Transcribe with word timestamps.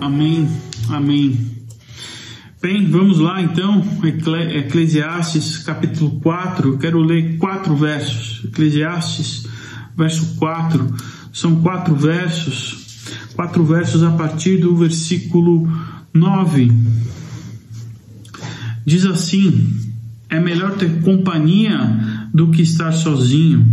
Amém, 0.00 0.48
amém. 0.88 1.38
Bem, 2.62 2.90
vamos 2.90 3.18
lá 3.18 3.42
então, 3.42 3.84
Eclesiastes 4.02 5.58
capítulo 5.58 6.18
4, 6.20 6.68
eu 6.70 6.78
quero 6.78 7.02
ler 7.02 7.36
quatro 7.36 7.76
versos. 7.76 8.42
Eclesiastes, 8.46 9.46
verso 9.94 10.36
4, 10.36 10.94
são 11.34 11.56
quatro 11.56 11.94
versos, 11.94 13.18
quatro 13.34 13.62
versos 13.62 14.02
a 14.02 14.12
partir 14.12 14.56
do 14.56 14.74
versículo 14.74 15.70
9. 16.14 16.72
Diz 18.86 19.04
assim: 19.04 19.68
É 20.30 20.40
melhor 20.40 20.78
ter 20.78 21.02
companhia 21.02 22.28
do 22.32 22.50
que 22.50 22.62
estar 22.62 22.92
sozinho, 22.92 23.66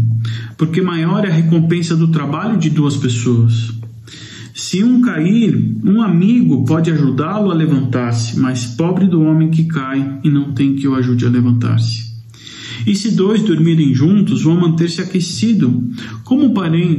porque 0.58 0.82
maior 0.82 1.24
é 1.24 1.30
a 1.30 1.34
recompensa 1.34 1.96
do 1.96 2.10
trabalho 2.10 2.58
de 2.58 2.70
duas 2.70 2.98
pessoas. 2.98 3.77
Se 4.70 4.84
um 4.84 5.00
cair, 5.00 5.78
um 5.82 6.02
amigo 6.02 6.66
pode 6.66 6.92
ajudá-lo 6.92 7.52
a 7.52 7.54
levantar-se, 7.54 8.38
mas 8.38 8.66
pobre 8.66 9.08
do 9.08 9.22
homem 9.22 9.50
que 9.50 9.64
cai 9.64 10.20
e 10.26 10.30
não 10.30 10.52
tem 10.52 10.76
que 10.76 10.86
o 10.86 10.94
ajude 10.94 11.26
a 11.26 11.30
levantar-se. 11.30 12.12
E 12.86 12.94
se 12.94 13.16
dois 13.16 13.42
dormirem 13.42 13.96
juntos, 13.96 14.42
vão 14.42 14.60
manter-se 14.60 15.00
aquecido. 15.00 15.90
Como, 16.26 16.54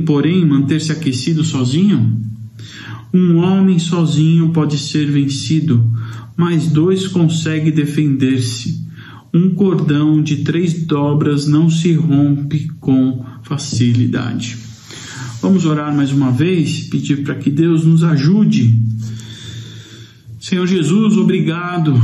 porém, 0.06 0.46
manter-se 0.46 0.92
aquecido 0.92 1.44
sozinho? 1.44 2.18
Um 3.12 3.36
homem 3.36 3.78
sozinho 3.78 4.48
pode 4.48 4.78
ser 4.78 5.04
vencido, 5.10 5.92
mas 6.34 6.68
dois 6.68 7.06
conseguem 7.06 7.70
defender-se. 7.70 8.82
Um 9.34 9.50
cordão 9.50 10.22
de 10.22 10.36
três 10.36 10.86
dobras 10.86 11.46
não 11.46 11.68
se 11.68 11.92
rompe 11.92 12.70
com 12.80 13.26
facilidade. 13.42 14.67
Vamos 15.40 15.64
orar 15.64 15.94
mais 15.94 16.12
uma 16.12 16.32
vez, 16.32 16.80
pedir 16.88 17.22
para 17.22 17.36
que 17.36 17.48
Deus 17.48 17.84
nos 17.84 18.02
ajude. 18.02 18.74
Senhor 20.40 20.66
Jesus, 20.66 21.16
obrigado 21.16 21.94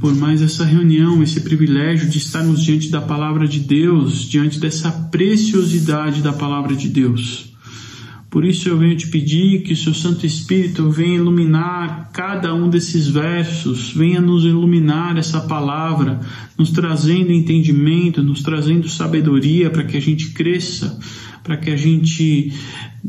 por 0.00 0.14
mais 0.14 0.40
essa 0.40 0.64
reunião, 0.64 1.22
esse 1.22 1.40
privilégio 1.40 2.08
de 2.08 2.18
estarmos 2.18 2.62
diante 2.62 2.88
da 2.90 3.00
palavra 3.00 3.46
de 3.46 3.60
Deus, 3.60 4.22
diante 4.22 4.58
dessa 4.58 4.90
preciosidade 4.90 6.22
da 6.22 6.32
palavra 6.32 6.74
de 6.74 6.88
Deus. 6.88 7.47
Por 8.38 8.44
isso 8.44 8.68
eu 8.68 8.78
venho 8.78 8.96
te 8.96 9.08
pedir 9.08 9.62
que 9.62 9.72
o 9.72 9.76
seu 9.76 9.92
Santo 9.92 10.24
Espírito 10.24 10.88
venha 10.88 11.16
iluminar 11.16 12.08
cada 12.12 12.54
um 12.54 12.70
desses 12.70 13.08
versos, 13.08 13.92
venha 13.92 14.20
nos 14.20 14.44
iluminar 14.44 15.18
essa 15.18 15.40
palavra, 15.40 16.20
nos 16.56 16.70
trazendo 16.70 17.32
entendimento, 17.32 18.22
nos 18.22 18.40
trazendo 18.40 18.88
sabedoria 18.88 19.70
para 19.70 19.82
que 19.82 19.96
a 19.96 20.00
gente 20.00 20.30
cresça, 20.30 21.00
para 21.42 21.56
que 21.56 21.68
a 21.68 21.76
gente 21.76 22.52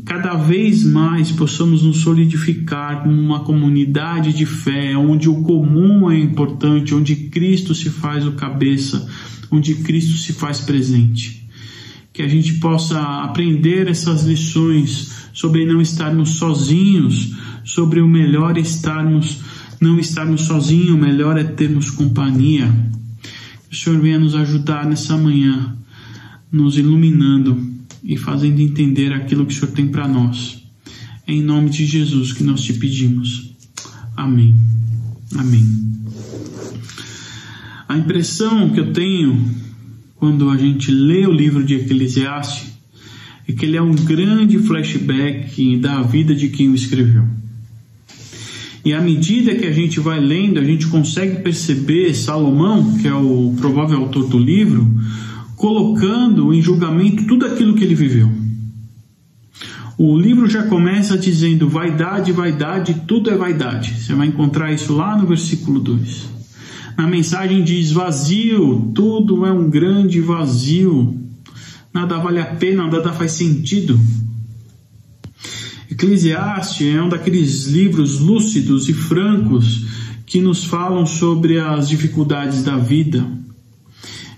cada 0.04 0.34
vez 0.34 0.82
mais 0.82 1.30
possamos 1.30 1.84
nos 1.84 1.98
solidificar 1.98 3.04
como 3.04 3.14
uma 3.14 3.44
comunidade 3.44 4.32
de 4.32 4.44
fé, 4.44 4.96
onde 4.96 5.28
o 5.28 5.42
comum 5.44 6.10
é 6.10 6.18
importante, 6.18 6.92
onde 6.92 7.14
Cristo 7.14 7.72
se 7.72 7.88
faz 7.88 8.26
o 8.26 8.32
cabeça, 8.32 9.08
onde 9.48 9.76
Cristo 9.76 10.14
se 10.14 10.32
faz 10.32 10.58
presente. 10.58 11.39
Que 12.20 12.26
a 12.26 12.28
gente 12.28 12.58
possa 12.58 13.00
aprender 13.24 13.88
essas 13.88 14.24
lições 14.24 15.10
sobre 15.32 15.64
não 15.64 15.80
estarmos 15.80 16.34
sozinhos, 16.34 17.34
sobre 17.64 18.02
o 18.02 18.06
melhor 18.06 18.58
estarmos 18.58 19.38
não 19.80 19.98
estarmos 19.98 20.42
sozinhos, 20.42 20.90
o 20.90 20.98
melhor 20.98 21.38
é 21.38 21.44
termos 21.44 21.88
companhia. 21.90 22.70
Que 23.70 23.74
o 23.74 23.78
Senhor 23.78 23.98
venha 24.02 24.18
nos 24.18 24.34
ajudar 24.34 24.84
nessa 24.84 25.16
manhã, 25.16 25.74
nos 26.52 26.76
iluminando 26.76 27.72
e 28.04 28.18
fazendo 28.18 28.60
entender 28.60 29.14
aquilo 29.14 29.46
que 29.46 29.54
o 29.54 29.56
Senhor 29.56 29.72
tem 29.72 29.88
para 29.88 30.06
nós. 30.06 30.62
É 31.26 31.32
em 31.32 31.42
nome 31.42 31.70
de 31.70 31.86
Jesus 31.86 32.34
que 32.34 32.44
nós 32.44 32.60
te 32.60 32.74
pedimos. 32.74 33.54
Amém. 34.14 34.54
Amém. 35.38 35.64
A 37.88 37.96
impressão 37.96 38.68
que 38.68 38.80
eu 38.80 38.92
tenho 38.92 39.69
quando 40.20 40.50
a 40.50 40.56
gente 40.58 40.90
lê 40.90 41.26
o 41.26 41.32
livro 41.32 41.64
de 41.64 41.74
Eclesiastes 41.76 42.70
é 43.48 43.52
que 43.52 43.64
ele 43.64 43.78
é 43.78 43.82
um 43.82 43.94
grande 43.94 44.58
flashback 44.58 45.78
da 45.78 46.02
vida 46.02 46.34
de 46.34 46.50
quem 46.50 46.68
o 46.68 46.74
escreveu. 46.74 47.24
E 48.84 48.92
à 48.92 49.00
medida 49.00 49.54
que 49.54 49.66
a 49.66 49.72
gente 49.72 49.98
vai 49.98 50.20
lendo, 50.20 50.60
a 50.60 50.64
gente 50.64 50.86
consegue 50.88 51.42
perceber 51.42 52.14
Salomão, 52.14 52.98
que 52.98 53.08
é 53.08 53.14
o 53.14 53.54
provável 53.58 53.98
autor 53.98 54.28
do 54.28 54.38
livro, 54.38 54.86
colocando 55.56 56.52
em 56.52 56.60
julgamento 56.60 57.26
tudo 57.26 57.46
aquilo 57.46 57.74
que 57.74 57.82
ele 57.82 57.94
viveu. 57.94 58.30
O 59.96 60.18
livro 60.18 60.48
já 60.48 60.62
começa 60.64 61.16
dizendo 61.16 61.68
vaidade, 61.68 62.30
vaidade, 62.30 63.02
tudo 63.06 63.30
é 63.30 63.36
vaidade. 63.36 64.00
Você 64.00 64.14
vai 64.14 64.26
encontrar 64.26 64.72
isso 64.72 64.94
lá 64.94 65.16
no 65.16 65.26
versículo 65.26 65.80
2. 65.80 66.39
Na 66.96 67.06
mensagem 67.06 67.62
diz 67.62 67.92
vazio, 67.92 68.92
tudo 68.94 69.44
é 69.46 69.52
um 69.52 69.68
grande 69.70 70.20
vazio. 70.20 71.18
Nada 71.92 72.18
vale 72.18 72.40
a 72.40 72.46
pena, 72.46 72.86
nada 72.86 73.12
faz 73.12 73.32
sentido. 73.32 73.98
Eclesiastes 75.90 76.94
é 76.94 77.02
um 77.02 77.08
daqueles 77.08 77.66
livros 77.66 78.20
lúcidos 78.20 78.88
e 78.88 78.94
francos 78.94 79.86
que 80.24 80.40
nos 80.40 80.64
falam 80.64 81.04
sobre 81.04 81.58
as 81.58 81.88
dificuldades 81.88 82.62
da 82.62 82.76
vida, 82.76 83.26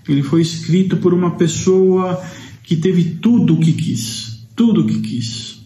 ele 0.07 0.21
foi 0.21 0.41
escrito 0.41 0.97
por 0.97 1.13
uma 1.13 1.31
pessoa 1.31 2.21
que 2.63 2.75
teve 2.75 3.03
tudo 3.21 3.53
o 3.53 3.59
que 3.59 3.71
quis, 3.71 4.45
tudo 4.55 4.81
o 4.81 4.87
que 4.87 4.99
quis. 4.99 5.61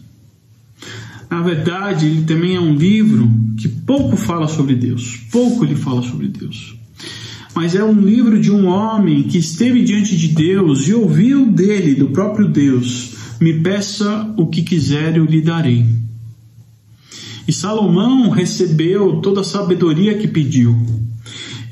Na 1.30 1.42
verdade, 1.42 2.06
ele 2.06 2.22
também 2.22 2.56
é 2.56 2.60
um 2.60 2.74
livro 2.74 3.28
que 3.56 3.68
pouco 3.68 4.16
fala 4.16 4.48
sobre 4.48 4.74
Deus, 4.74 5.16
pouco 5.30 5.64
ele 5.64 5.74
fala 5.74 6.02
sobre 6.02 6.28
Deus. 6.28 6.77
Mas 7.60 7.74
é 7.74 7.82
um 7.82 8.00
livro 8.00 8.40
de 8.40 8.52
um 8.52 8.66
homem 8.66 9.24
que 9.24 9.36
esteve 9.36 9.82
diante 9.82 10.16
de 10.16 10.28
Deus 10.28 10.86
e 10.86 10.94
ouviu 10.94 11.44
dele, 11.44 11.96
do 11.96 12.10
próprio 12.10 12.46
Deus: 12.46 13.14
Me 13.40 13.52
peça 13.60 14.32
o 14.38 14.46
que 14.46 14.62
quiser, 14.62 15.16
eu 15.16 15.24
lhe 15.24 15.42
darei. 15.42 15.84
E 17.48 17.52
Salomão 17.52 18.30
recebeu 18.30 19.16
toda 19.16 19.40
a 19.40 19.44
sabedoria 19.44 20.16
que 20.16 20.28
pediu. 20.28 20.78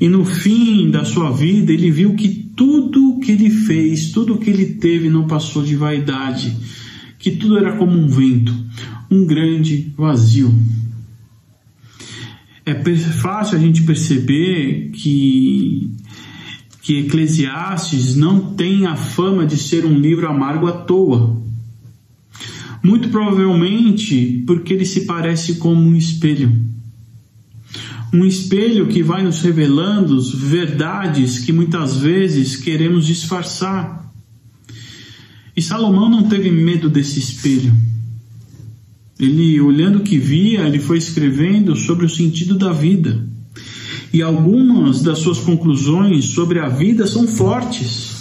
E 0.01 0.09
no 0.09 0.25
fim 0.25 0.91
da 0.91 1.05
sua 1.05 1.31
vida, 1.31 1.71
ele 1.71 1.89
viu 1.89 2.15
que 2.15 2.51
tudo 2.53 3.21
que 3.21 3.31
ele 3.31 3.49
fez, 3.49 4.11
tudo 4.11 4.37
que 4.37 4.49
ele 4.49 4.65
teve 4.65 5.07
não 5.07 5.25
passou 5.25 5.63
de 5.63 5.77
vaidade, 5.77 6.53
que 7.17 7.31
tudo 7.31 7.57
era 7.57 7.77
como 7.77 7.97
um 7.97 8.09
vento, 8.09 8.53
um 9.09 9.25
grande 9.25 9.93
vazio. 9.95 10.53
É 12.67 12.75
fácil 12.75 13.57
a 13.57 13.59
gente 13.59 13.83
perceber 13.83 14.91
que 14.91 15.91
que 16.81 16.99
Eclesiastes 16.99 18.15
não 18.15 18.53
tem 18.53 18.85
a 18.85 18.95
fama 18.95 19.45
de 19.45 19.57
ser 19.57 19.85
um 19.85 19.99
livro 19.99 20.25
amargo 20.25 20.67
à 20.67 20.71
toa. 20.71 21.41
Muito 22.81 23.09
provavelmente 23.09 24.43
porque 24.47 24.73
ele 24.73 24.85
se 24.85 25.01
parece 25.01 25.55
como 25.55 25.81
um 25.81 25.97
espelho 25.97 26.67
um 28.13 28.25
espelho 28.25 28.87
que 28.87 29.03
vai 29.03 29.21
nos 29.21 29.41
revelando 29.41 30.19
verdades 30.33 31.39
que 31.39 31.51
muitas 31.51 31.97
vezes 31.97 32.55
queremos 32.55 33.05
disfarçar. 33.05 34.11
E 35.55 35.61
Salomão 35.61 36.09
não 36.09 36.23
teve 36.23 36.49
medo 36.49 36.89
desse 36.89 37.19
espelho. 37.19 37.73
Ele, 39.19 39.59
olhando 39.59 39.99
o 39.99 40.03
que 40.03 40.17
via, 40.17 40.61
ele 40.61 40.79
foi 40.79 40.97
escrevendo 40.97 41.75
sobre 41.75 42.05
o 42.05 42.09
sentido 42.09 42.55
da 42.57 42.71
vida. 42.71 43.27
E 44.13 44.21
algumas 44.21 45.01
das 45.01 45.19
suas 45.19 45.39
conclusões 45.39 46.25
sobre 46.25 46.59
a 46.59 46.69
vida 46.69 47.07
são 47.07 47.27
fortes. 47.27 48.15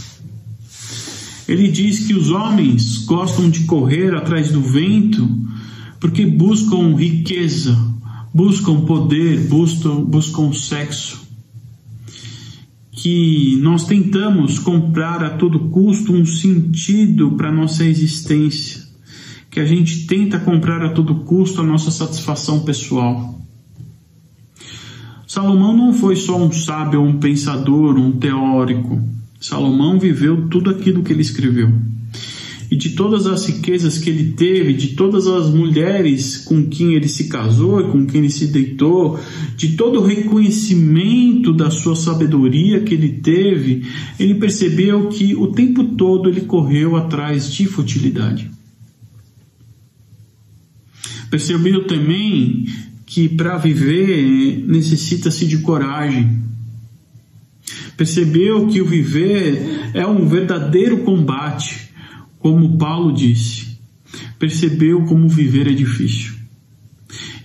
Ele 1.46 1.68
diz 1.68 2.06
que 2.06 2.14
os 2.14 2.30
homens 2.30 3.04
gostam 3.04 3.48
de 3.48 3.64
correr 3.64 4.14
atrás 4.14 4.50
do 4.50 4.60
vento 4.60 5.28
porque 6.00 6.26
buscam 6.26 6.94
riqueza, 6.94 7.76
buscam 8.34 8.82
poder, 8.82 9.40
buscam, 9.48 10.02
buscam 10.02 10.52
sexo. 10.52 11.24
Que 12.90 13.58
nós 13.60 13.84
tentamos 13.84 14.58
comprar 14.58 15.22
a 15.22 15.30
todo 15.30 15.68
custo 15.68 16.12
um 16.12 16.24
sentido 16.24 17.32
para 17.32 17.52
nossa 17.52 17.84
existência. 17.84 18.85
Que 19.56 19.60
a 19.60 19.64
gente 19.64 20.06
tenta 20.06 20.38
comprar 20.38 20.84
a 20.84 20.90
todo 20.90 21.24
custo 21.24 21.62
a 21.62 21.64
nossa 21.64 21.90
satisfação 21.90 22.60
pessoal. 22.60 23.40
Salomão 25.26 25.74
não 25.74 25.94
foi 25.94 26.14
só 26.14 26.36
um 26.36 26.52
sábio, 26.52 27.00
um 27.00 27.18
pensador, 27.18 27.96
um 27.96 28.12
teórico. 28.12 29.02
Salomão 29.40 29.98
viveu 29.98 30.46
tudo 30.50 30.68
aquilo 30.68 31.02
que 31.02 31.10
ele 31.10 31.22
escreveu 31.22 31.72
e 32.70 32.76
de 32.76 32.90
todas 32.90 33.26
as 33.26 33.46
riquezas 33.46 33.96
que 33.96 34.10
ele 34.10 34.32
teve, 34.32 34.74
de 34.74 34.88
todas 34.88 35.26
as 35.26 35.48
mulheres 35.48 36.36
com 36.36 36.66
quem 36.66 36.92
ele 36.92 37.08
se 37.08 37.24
casou 37.24 37.80
e 37.80 37.90
com 37.90 38.04
quem 38.04 38.20
ele 38.20 38.30
se 38.30 38.48
deitou, 38.48 39.18
de 39.56 39.70
todo 39.70 40.00
o 40.00 40.04
reconhecimento 40.04 41.50
da 41.54 41.70
sua 41.70 41.96
sabedoria 41.96 42.80
que 42.80 42.92
ele 42.92 43.08
teve, 43.20 43.86
ele 44.20 44.34
percebeu 44.34 45.08
que 45.08 45.34
o 45.34 45.46
tempo 45.46 45.82
todo 45.96 46.28
ele 46.28 46.42
correu 46.42 46.94
atrás 46.94 47.50
de 47.50 47.64
futilidade. 47.64 48.50
Percebeu 51.30 51.86
também 51.86 52.66
que 53.04 53.28
para 53.28 53.56
viver 53.56 54.64
necessita-se 54.66 55.46
de 55.46 55.58
coragem. 55.58 56.42
Percebeu 57.96 58.66
que 58.68 58.80
o 58.80 58.84
viver 58.84 59.90
é 59.94 60.06
um 60.06 60.28
verdadeiro 60.28 60.98
combate, 60.98 61.90
como 62.38 62.76
Paulo 62.76 63.12
disse. 63.12 63.78
Percebeu 64.38 65.04
como 65.04 65.28
viver 65.28 65.66
é 65.66 65.72
difícil. 65.72 66.35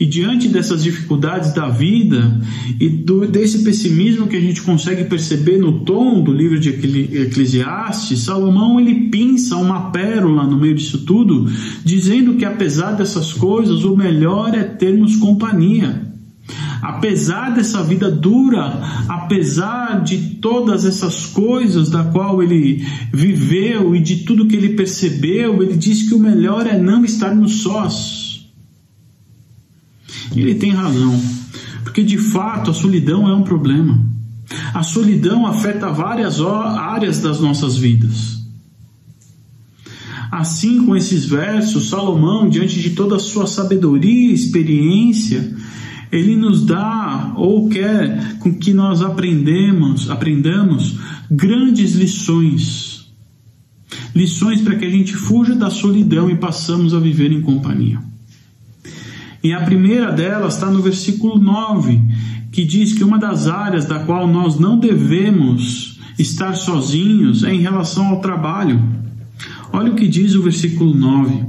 E 0.02 0.06
diante 0.08 0.48
dessas 0.48 0.82
dificuldades 0.82 1.54
da 1.54 1.70
vida 1.70 2.42
e 2.80 2.90
do, 2.90 3.28
desse 3.28 3.64
pessimismo 3.64 4.26
que 4.26 4.36
a 4.36 4.42
gente 4.42 4.60
consegue 4.64 5.04
perceber 5.04 5.60
no 5.60 5.82
tom 5.82 6.24
do 6.24 6.34
livro 6.34 6.60
de 6.60 6.70
Eclesiastes, 6.70 8.22
Salomão 8.22 8.80
ele 8.80 9.12
pinça 9.12 9.58
uma 9.58 9.92
pérola 9.92 10.48
no 10.48 10.60
meio 10.60 10.74
disso 10.74 11.06
tudo, 11.06 11.48
dizendo 11.86 12.34
que 12.34 12.44
apesar 12.44 12.94
dessas 12.94 13.32
coisas, 13.32 13.84
o 13.84 13.96
melhor 13.96 14.56
é 14.56 14.64
termos 14.64 15.18
companhia. 15.18 16.12
Apesar 16.82 17.54
dessa 17.54 17.84
vida 17.84 18.10
dura, 18.10 18.82
apesar 19.08 20.02
de 20.02 20.18
todas 20.42 20.84
essas 20.84 21.28
coisas 21.28 21.92
da 21.92 22.06
qual 22.06 22.42
ele 22.42 22.84
viveu 23.14 23.96
e 23.96 24.00
de 24.00 24.24
tudo 24.24 24.48
que 24.48 24.56
ele 24.56 24.70
percebeu, 24.70 25.62
ele 25.62 25.78
diz 25.78 26.10
que 26.10 26.16
o 26.16 26.20
melhor 26.20 26.66
é 26.66 26.76
não 26.76 27.06
estarmos 27.06 27.62
sós. 27.62 28.21
Ele 30.36 30.56
tem 30.56 30.72
razão, 30.72 31.20
porque 31.84 32.04
de 32.04 32.18
fato 32.18 32.72
a 32.72 32.74
solidão 32.74 33.28
é 33.28 33.36
um 33.36 33.44
problema. 33.44 34.00
A 34.74 34.84
solidão 34.84 35.46
afeta 35.46 35.92
várias 35.92 36.40
áreas 36.42 37.20
das 37.20 37.40
nossas 37.40 37.78
vidas. 37.78 38.42
Assim, 40.32 40.86
com 40.86 40.96
esses 40.96 41.26
versos, 41.26 41.90
Salomão, 41.90 42.50
diante 42.50 42.82
de 42.82 42.92
toda 42.92 43.18
a 43.18 43.20
sua 43.20 43.46
sabedoria 43.46 44.32
e 44.32 44.34
experiência, 44.34 45.54
ele 46.12 46.36
nos 46.36 46.66
dá 46.66 47.34
ou 47.36 47.68
quer 47.68 48.38
com 48.40 48.54
que 48.54 48.74
nós 48.74 49.02
aprendemos, 49.02 50.10
aprendamos 50.10 50.96
grandes 51.30 51.96
lições. 51.96 53.12
Lições 54.16 54.62
para 54.62 54.76
que 54.76 54.86
a 54.86 54.90
gente 54.90 55.16
fuja 55.16 55.56
da 55.56 55.70
solidão 55.70 56.30
e 56.30 56.36
passamos 56.36 56.94
a 56.94 57.00
viver 57.00 57.32
em 57.32 57.42
companhia. 57.42 58.11
E 59.44 59.54
a 59.54 59.62
primeira 59.62 60.12
delas 60.12 60.56
está 60.56 60.70
no 60.70 60.82
versículo 60.82 61.40
9, 61.40 62.00
que 62.52 62.64
diz 62.64 62.94
que 62.94 63.04
uma 63.04 63.18
das 63.18 63.48
áreas 63.48 63.86
da 63.86 64.00
qual 64.00 64.28
nós 64.28 64.60
não 64.60 64.78
devemos 64.78 66.00
estar 66.20 66.54
sozinhos 66.54 67.44
é 67.44 67.54
em 67.54 67.62
relação 67.62 68.08
ao 68.08 68.22
trabalho. 68.22 68.80
Olha 69.74 69.92
o 69.92 69.96
que 69.96 70.08
diz 70.08 70.36
o 70.36 70.44
versículo 70.44 70.94
9: 70.94 71.44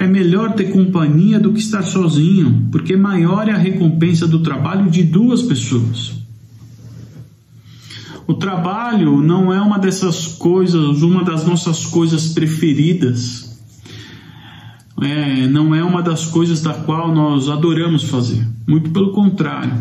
É 0.00 0.06
melhor 0.06 0.54
ter 0.54 0.72
companhia 0.72 1.38
do 1.38 1.52
que 1.52 1.60
estar 1.60 1.82
sozinho, 1.82 2.66
porque 2.72 2.96
maior 2.96 3.48
é 3.48 3.52
a 3.52 3.58
recompensa 3.58 4.26
do 4.26 4.42
trabalho 4.42 4.90
de 4.90 5.04
duas 5.04 5.42
pessoas. 5.42 6.18
O 8.26 8.34
trabalho 8.34 9.22
não 9.22 9.52
é 9.52 9.60
uma 9.60 9.78
dessas 9.78 10.26
coisas, 10.26 11.02
uma 11.02 11.22
das 11.22 11.46
nossas 11.46 11.86
coisas 11.86 12.28
preferidas 12.28 13.47
é, 15.02 15.46
não 15.46 15.74
é 15.74 15.82
uma 15.82 16.02
das 16.02 16.26
coisas 16.26 16.62
da 16.62 16.74
qual 16.74 17.14
nós 17.14 17.48
adoramos 17.48 18.04
fazer. 18.04 18.46
Muito 18.66 18.90
pelo 18.90 19.12
contrário. 19.12 19.72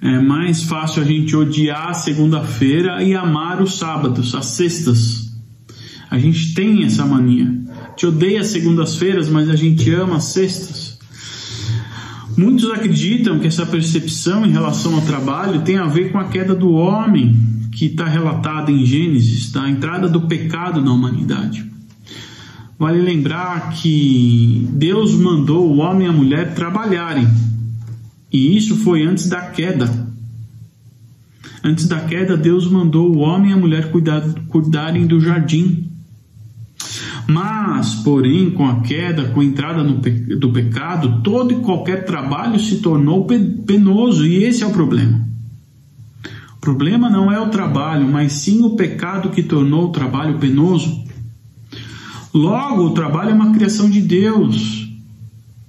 É 0.00 0.18
mais 0.18 0.64
fácil 0.64 1.02
a 1.02 1.04
gente 1.04 1.36
odiar 1.36 1.90
a 1.90 1.94
segunda-feira 1.94 3.02
e 3.02 3.14
amar 3.14 3.62
os 3.62 3.78
sábados, 3.78 4.34
as 4.34 4.46
sextas. 4.46 5.32
A 6.10 6.18
gente 6.18 6.54
tem 6.54 6.84
essa 6.84 7.06
mania. 7.06 7.48
A 7.70 7.90
gente 7.90 8.06
odeia 8.06 8.40
as 8.40 8.48
segundas-feiras, 8.48 9.28
mas 9.28 9.48
a 9.48 9.54
gente 9.54 9.88
ama 9.92 10.16
as 10.16 10.24
sextas. 10.24 10.98
Muitos 12.36 12.70
acreditam 12.70 13.38
que 13.38 13.46
essa 13.46 13.64
percepção 13.64 14.44
em 14.44 14.50
relação 14.50 14.94
ao 14.94 15.02
trabalho 15.02 15.62
tem 15.62 15.76
a 15.76 15.86
ver 15.86 16.10
com 16.10 16.18
a 16.18 16.24
queda 16.24 16.54
do 16.54 16.72
homem, 16.72 17.36
que 17.70 17.86
está 17.86 18.06
relatada 18.06 18.72
em 18.72 18.84
Gênesis, 18.84 19.52
da 19.52 19.68
entrada 19.68 20.08
do 20.08 20.22
pecado 20.22 20.82
na 20.82 20.92
humanidade. 20.92 21.71
Vale 22.82 23.00
lembrar 23.00 23.70
que 23.74 24.66
Deus 24.72 25.14
mandou 25.14 25.70
o 25.70 25.76
homem 25.76 26.08
e 26.08 26.10
a 26.10 26.12
mulher 26.12 26.52
trabalharem. 26.52 27.28
E 28.32 28.56
isso 28.56 28.74
foi 28.78 29.04
antes 29.04 29.28
da 29.28 29.40
queda. 29.40 29.88
Antes 31.62 31.86
da 31.86 32.00
queda, 32.00 32.36
Deus 32.36 32.68
mandou 32.68 33.14
o 33.14 33.18
homem 33.18 33.52
e 33.52 33.54
a 33.54 33.56
mulher 33.56 33.92
cuidar, 33.92 34.20
cuidarem 34.48 35.06
do 35.06 35.20
jardim. 35.20 35.92
Mas, 37.24 37.94
porém, 37.94 38.50
com 38.50 38.66
a 38.66 38.80
queda, 38.80 39.28
com 39.28 39.38
a 39.38 39.44
entrada 39.44 39.84
no, 39.84 40.00
do 40.40 40.50
pecado, 40.50 41.22
todo 41.22 41.52
e 41.52 41.60
qualquer 41.60 42.04
trabalho 42.04 42.58
se 42.58 42.78
tornou 42.78 43.28
penoso, 43.64 44.26
e 44.26 44.42
esse 44.42 44.64
é 44.64 44.66
o 44.66 44.72
problema. 44.72 45.24
O 46.56 46.60
problema 46.60 47.08
não 47.08 47.30
é 47.30 47.38
o 47.38 47.48
trabalho, 47.48 48.08
mas 48.08 48.32
sim 48.32 48.64
o 48.64 48.70
pecado 48.70 49.30
que 49.30 49.44
tornou 49.44 49.84
o 49.84 49.92
trabalho 49.92 50.40
penoso. 50.40 51.11
Logo, 52.34 52.86
o 52.86 52.90
trabalho 52.94 53.30
é 53.30 53.34
uma 53.34 53.52
criação 53.52 53.90
de 53.90 54.00
Deus. 54.00 54.88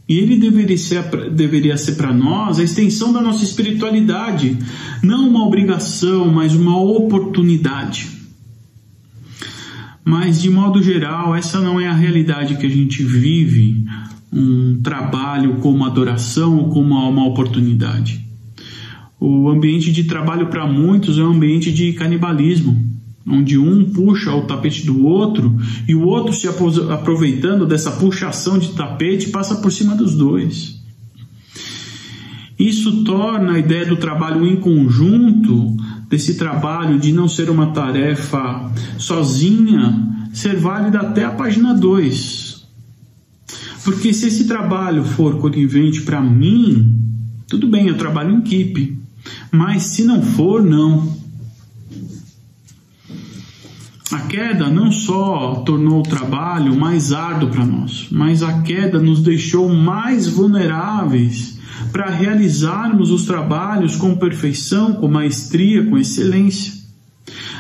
E 0.07 0.17
ele 0.17 0.37
deveria 0.37 0.77
ser, 0.77 1.03
deveria 1.31 1.77
ser 1.77 1.93
para 1.93 2.13
nós 2.13 2.59
a 2.59 2.63
extensão 2.63 3.11
da 3.11 3.21
nossa 3.21 3.43
espiritualidade, 3.43 4.57
não 5.01 5.29
uma 5.29 5.45
obrigação, 5.45 6.31
mas 6.31 6.53
uma 6.53 6.77
oportunidade. 6.77 8.11
Mas, 10.05 10.41
de 10.41 10.49
modo 10.49 10.83
geral, 10.83 11.33
essa 11.33 11.61
não 11.61 11.79
é 11.79 11.87
a 11.87 11.93
realidade 11.93 12.57
que 12.57 12.65
a 12.65 12.69
gente 12.69 13.01
vive 13.01 13.85
um 14.31 14.81
trabalho 14.81 15.55
como 15.55 15.85
adoração 15.85 16.57
ou 16.57 16.69
como 16.69 16.95
uma 16.95 17.25
oportunidade. 17.25 18.25
O 19.19 19.49
ambiente 19.49 19.91
de 19.91 20.03
trabalho 20.03 20.47
para 20.47 20.67
muitos 20.67 21.17
é 21.17 21.23
um 21.23 21.31
ambiente 21.31 21.71
de 21.71 21.93
canibalismo 21.93 22.92
onde 23.27 23.57
um 23.57 23.91
puxa 23.91 24.33
o 24.33 24.41
tapete 24.41 24.85
do 24.85 25.05
outro 25.05 25.55
e 25.87 25.95
o 25.95 26.03
outro, 26.03 26.33
se 26.33 26.47
aproveitando 26.47 27.65
dessa 27.65 27.91
puxação 27.91 28.57
de 28.57 28.73
tapete, 28.73 29.29
passa 29.29 29.55
por 29.55 29.71
cima 29.71 29.95
dos 29.95 30.15
dois. 30.15 30.81
Isso 32.59 33.03
torna 33.03 33.53
a 33.53 33.59
ideia 33.59 33.85
do 33.85 33.97
trabalho 33.97 34.45
em 34.45 34.55
conjunto, 34.55 35.75
desse 36.09 36.35
trabalho 36.35 36.99
de 36.99 37.11
não 37.11 37.27
ser 37.27 37.49
uma 37.49 37.67
tarefa 37.67 38.71
sozinha, 38.97 40.29
ser 40.33 40.55
válida 40.57 40.99
até 40.99 41.25
a 41.25 41.31
página 41.31 41.73
2. 41.73 42.67
Porque 43.83 44.13
se 44.13 44.27
esse 44.27 44.47
trabalho 44.47 45.03
for 45.03 45.39
conivente 45.39 46.01
para 46.03 46.21
mim, 46.21 47.01
tudo 47.47 47.67
bem, 47.67 47.87
eu 47.87 47.97
trabalho 47.97 48.35
em 48.35 48.39
equipe. 48.39 48.97
Mas 49.51 49.83
se 49.83 50.03
não 50.03 50.21
for, 50.21 50.63
não. 50.63 51.17
A 54.11 54.19
queda 54.33 54.67
não 54.67 54.91
só 54.91 55.61
tornou 55.63 55.99
o 55.99 56.09
trabalho 56.09 56.75
mais 56.75 57.13
árduo 57.13 57.51
para 57.51 57.63
nós, 57.63 58.07
mas 58.09 58.41
a 58.41 58.63
queda 58.63 58.99
nos 58.99 59.21
deixou 59.21 59.71
mais 59.71 60.27
vulneráveis 60.27 61.59
para 61.91 62.09
realizarmos 62.09 63.11
os 63.11 63.25
trabalhos 63.25 63.95
com 63.95 64.15
perfeição, 64.15 64.93
com 64.93 65.07
maestria, 65.07 65.85
com 65.85 65.99
excelência. 65.99 66.73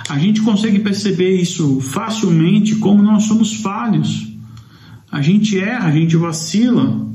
A 0.09 0.17
gente 0.17 0.41
consegue 0.41 0.79
perceber 0.79 1.39
isso 1.39 1.79
facilmente 1.79 2.77
como 2.77 3.03
nós 3.03 3.25
somos 3.25 3.53
falhos. 3.53 4.33
A 5.11 5.21
gente 5.21 5.59
erra, 5.59 5.89
a 5.89 5.91
gente 5.91 6.17
vacila, 6.17 7.07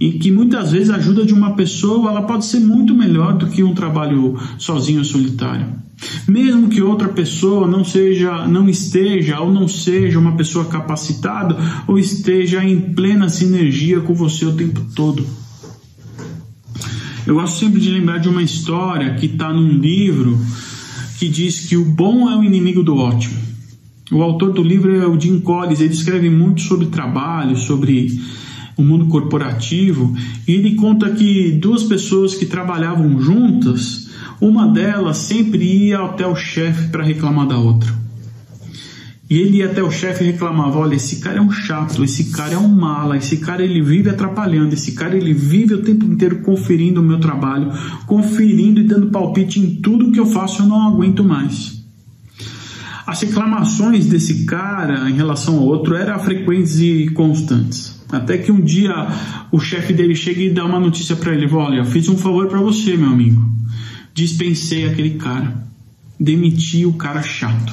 e 0.00 0.12
que 0.12 0.30
muitas 0.30 0.72
vezes 0.72 0.88
a 0.88 0.96
ajuda 0.96 1.26
de 1.26 1.34
uma 1.34 1.54
pessoa 1.54 2.10
ela 2.10 2.22
pode 2.22 2.46
ser 2.46 2.58
muito 2.58 2.94
melhor 2.94 3.36
do 3.36 3.48
que 3.48 3.62
um 3.62 3.74
trabalho 3.74 4.38
sozinho 4.56 5.04
solitário. 5.04 5.66
Mesmo 6.26 6.70
que 6.70 6.80
outra 6.80 7.08
pessoa 7.08 7.66
não 7.66 7.84
seja, 7.84 8.48
não 8.48 8.66
esteja 8.66 9.38
ou 9.40 9.52
não 9.52 9.68
seja 9.68 10.18
uma 10.18 10.32
pessoa 10.36 10.64
capacitada 10.64 11.54
ou 11.86 11.98
esteja 11.98 12.64
em 12.64 12.80
plena 12.80 13.28
sinergia 13.28 14.00
com 14.00 14.14
você 14.14 14.46
o 14.46 14.56
tempo 14.56 14.80
todo. 14.96 15.22
Eu 17.26 17.34
gosto 17.34 17.58
sempre 17.58 17.78
de 17.78 17.90
lembrar 17.90 18.16
de 18.16 18.30
uma 18.30 18.42
história 18.42 19.14
que 19.16 19.26
está 19.26 19.52
num 19.52 19.68
livro 19.68 20.38
que 21.18 21.28
diz 21.28 21.68
que 21.68 21.76
o 21.76 21.84
bom 21.84 22.30
é 22.30 22.36
o 22.36 22.42
inimigo 22.42 22.82
do 22.82 22.96
ótimo. 22.96 23.38
O 24.10 24.22
autor 24.22 24.54
do 24.54 24.62
livro 24.62 24.96
é 24.96 25.06
o 25.06 25.20
Jim 25.20 25.38
Collins, 25.40 25.80
ele 25.80 25.92
escreve 25.92 26.30
muito 26.30 26.62
sobre 26.62 26.86
trabalho, 26.86 27.56
sobre 27.56 28.18
o 28.80 28.84
mundo 28.84 29.06
corporativo, 29.06 30.14
e 30.46 30.52
ele 30.52 30.74
conta 30.74 31.10
que 31.10 31.52
duas 31.52 31.82
pessoas 31.84 32.34
que 32.34 32.46
trabalhavam 32.46 33.20
juntas 33.20 34.08
uma 34.40 34.66
delas 34.66 35.18
sempre 35.18 35.62
ia 35.62 36.00
até 36.00 36.26
o 36.26 36.34
chefe 36.34 36.88
para 36.88 37.04
reclamar 37.04 37.46
da 37.46 37.58
outra. 37.58 38.00
E 39.28 39.38
ele 39.38 39.58
ia 39.58 39.66
até 39.66 39.80
o 39.80 39.90
chefe 39.90 40.24
e 40.24 40.32
reclamava: 40.32 40.78
olha, 40.78 40.96
esse 40.96 41.20
cara 41.20 41.38
é 41.38 41.40
um 41.40 41.52
chato, 41.52 42.02
esse 42.02 42.32
cara 42.32 42.54
é 42.54 42.58
um 42.58 42.68
mala, 42.68 43.16
esse 43.16 43.36
cara 43.36 43.62
ele 43.62 43.80
vive 43.80 44.10
atrapalhando, 44.10 44.74
esse 44.74 44.92
cara 44.92 45.16
ele 45.16 45.32
vive 45.32 45.74
o 45.74 45.82
tempo 45.82 46.04
inteiro 46.04 46.40
conferindo 46.40 47.00
o 47.00 47.04
meu 47.04 47.20
trabalho, 47.20 47.70
conferindo 48.06 48.80
e 48.80 48.84
dando 48.84 49.10
palpite 49.10 49.60
em 49.60 49.76
tudo 49.76 50.10
que 50.10 50.18
eu 50.18 50.26
faço, 50.26 50.62
eu 50.62 50.66
não 50.66 50.88
aguento 50.88 51.22
mais. 51.22 51.79
As 53.10 53.22
reclamações 53.22 54.06
desse 54.06 54.44
cara 54.44 55.10
em 55.10 55.14
relação 55.14 55.56
ao 55.56 55.64
outro 55.64 55.96
eram 55.96 56.16
frequentes 56.20 56.78
e 56.78 57.08
constantes. 57.08 58.00
Até 58.08 58.38
que 58.38 58.52
um 58.52 58.60
dia 58.60 58.94
o 59.50 59.58
chefe 59.58 59.92
dele 59.92 60.14
chega 60.14 60.40
e 60.40 60.50
dá 60.50 60.64
uma 60.64 60.78
notícia 60.78 61.16
para 61.16 61.34
ele: 61.34 61.52
Olha, 61.52 61.84
fiz 61.84 62.08
um 62.08 62.16
favor 62.16 62.46
para 62.46 62.60
você, 62.60 62.96
meu 62.96 63.08
amigo. 63.08 63.44
Dispensei 64.14 64.86
aquele 64.86 65.14
cara. 65.14 65.66
Demiti 66.20 66.86
o 66.86 66.92
cara 66.92 67.20
chato. 67.20 67.72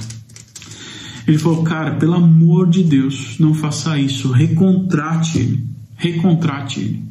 Ele 1.27 1.37
falou: 1.37 1.61
Cara, 1.61 1.91
pelo 1.91 2.15
amor 2.15 2.67
de 2.67 2.81
Deus, 2.81 3.35
não 3.39 3.53
faça 3.53 3.95
isso. 3.99 4.31
Recontrate 4.31 5.37
ele. 5.37 5.63
Recontrate 5.97 6.79
ele. 6.79 7.03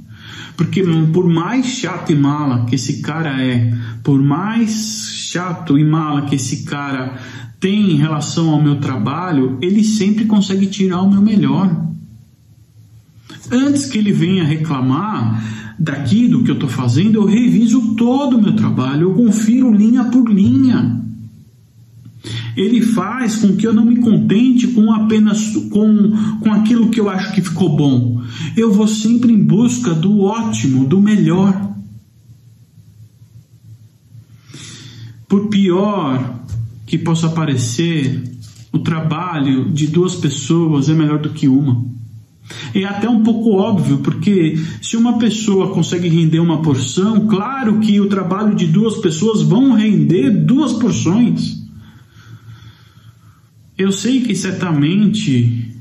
Porque 0.57 0.83
por 1.13 1.29
mais 1.29 1.65
chato 1.67 2.11
e 2.11 2.17
mala 2.17 2.65
que 2.65 2.75
esse 2.75 3.03
cara 3.03 3.41
é, 3.41 3.73
por 4.03 4.21
mais 4.21 5.29
chato 5.31 5.79
e 5.79 5.85
mala 5.85 6.23
que 6.23 6.35
esse 6.35 6.65
cara 6.65 7.19
tem 7.67 7.91
em 7.91 7.97
relação 7.97 8.51
ao 8.51 8.63
meu 8.63 8.77
trabalho, 8.77 9.59
ele 9.61 9.83
sempre 9.83 10.25
consegue 10.25 10.69
tirar 10.69 11.03
o 11.03 11.11
meu 11.11 11.21
melhor. 11.21 11.85
Antes 13.51 13.87
que 13.87 13.99
ele 13.99 14.13
venha 14.13 14.45
reclamar 14.45 15.75
daquilo 15.77 16.45
que 16.45 16.51
eu 16.53 16.55
estou 16.55 16.69
fazendo, 16.69 17.17
eu 17.17 17.25
reviso 17.25 17.97
todo 17.97 18.37
o 18.37 18.41
meu 18.41 18.55
trabalho, 18.55 19.09
eu 19.09 19.15
confiro 19.15 19.75
linha 19.75 20.05
por 20.05 20.31
linha. 20.31 21.03
Ele 22.57 22.81
faz 22.81 23.35
com 23.35 23.57
que 23.57 23.67
eu 23.67 23.75
não 23.75 23.85
me 23.85 23.97
contente 23.97 24.69
com 24.69 24.93
apenas 24.93 25.57
com, 25.69 26.39
com 26.39 26.53
aquilo 26.53 26.89
que 26.89 27.01
eu 27.01 27.11
acho 27.11 27.35
que 27.35 27.43
ficou 27.43 27.77
bom. 27.77 28.23
Eu 28.57 28.73
vou 28.73 28.87
sempre 28.87 29.33
em 29.33 29.43
busca 29.43 29.93
do 29.93 30.21
ótimo, 30.21 30.87
do 30.87 31.01
melhor. 31.03 31.75
Por 35.29 35.49
pior 35.49 36.46
que 36.87 36.97
possa 36.97 37.29
parecer, 37.29 38.23
o 38.73 38.79
trabalho 38.79 39.71
de 39.71 39.89
duas 39.89 40.15
pessoas 40.15 40.89
é 40.89 40.95
melhor 40.95 41.19
do 41.19 41.31
que 41.31 41.49
uma. 41.49 41.85
É 42.73 42.85
até 42.85 43.09
um 43.09 43.23
pouco 43.23 43.55
óbvio, 43.57 43.99
porque 43.99 44.57
se 44.81 44.97
uma 44.97 45.19
pessoa 45.19 45.75
consegue 45.75 46.09
render 46.09 46.39
uma 46.39 46.63
porção, 46.63 47.27
claro 47.27 47.81
que 47.81 48.01
o 48.01 48.09
trabalho 48.09 48.55
de 48.55 48.67
duas 48.67 48.97
pessoas 48.99 49.43
vão 49.43 49.73
render 49.73 50.31
duas 50.31 50.75
porções. 50.75 51.57
Eu 53.77 53.91
sei 53.91 54.21
que 54.21 54.35
certamente 54.35 55.75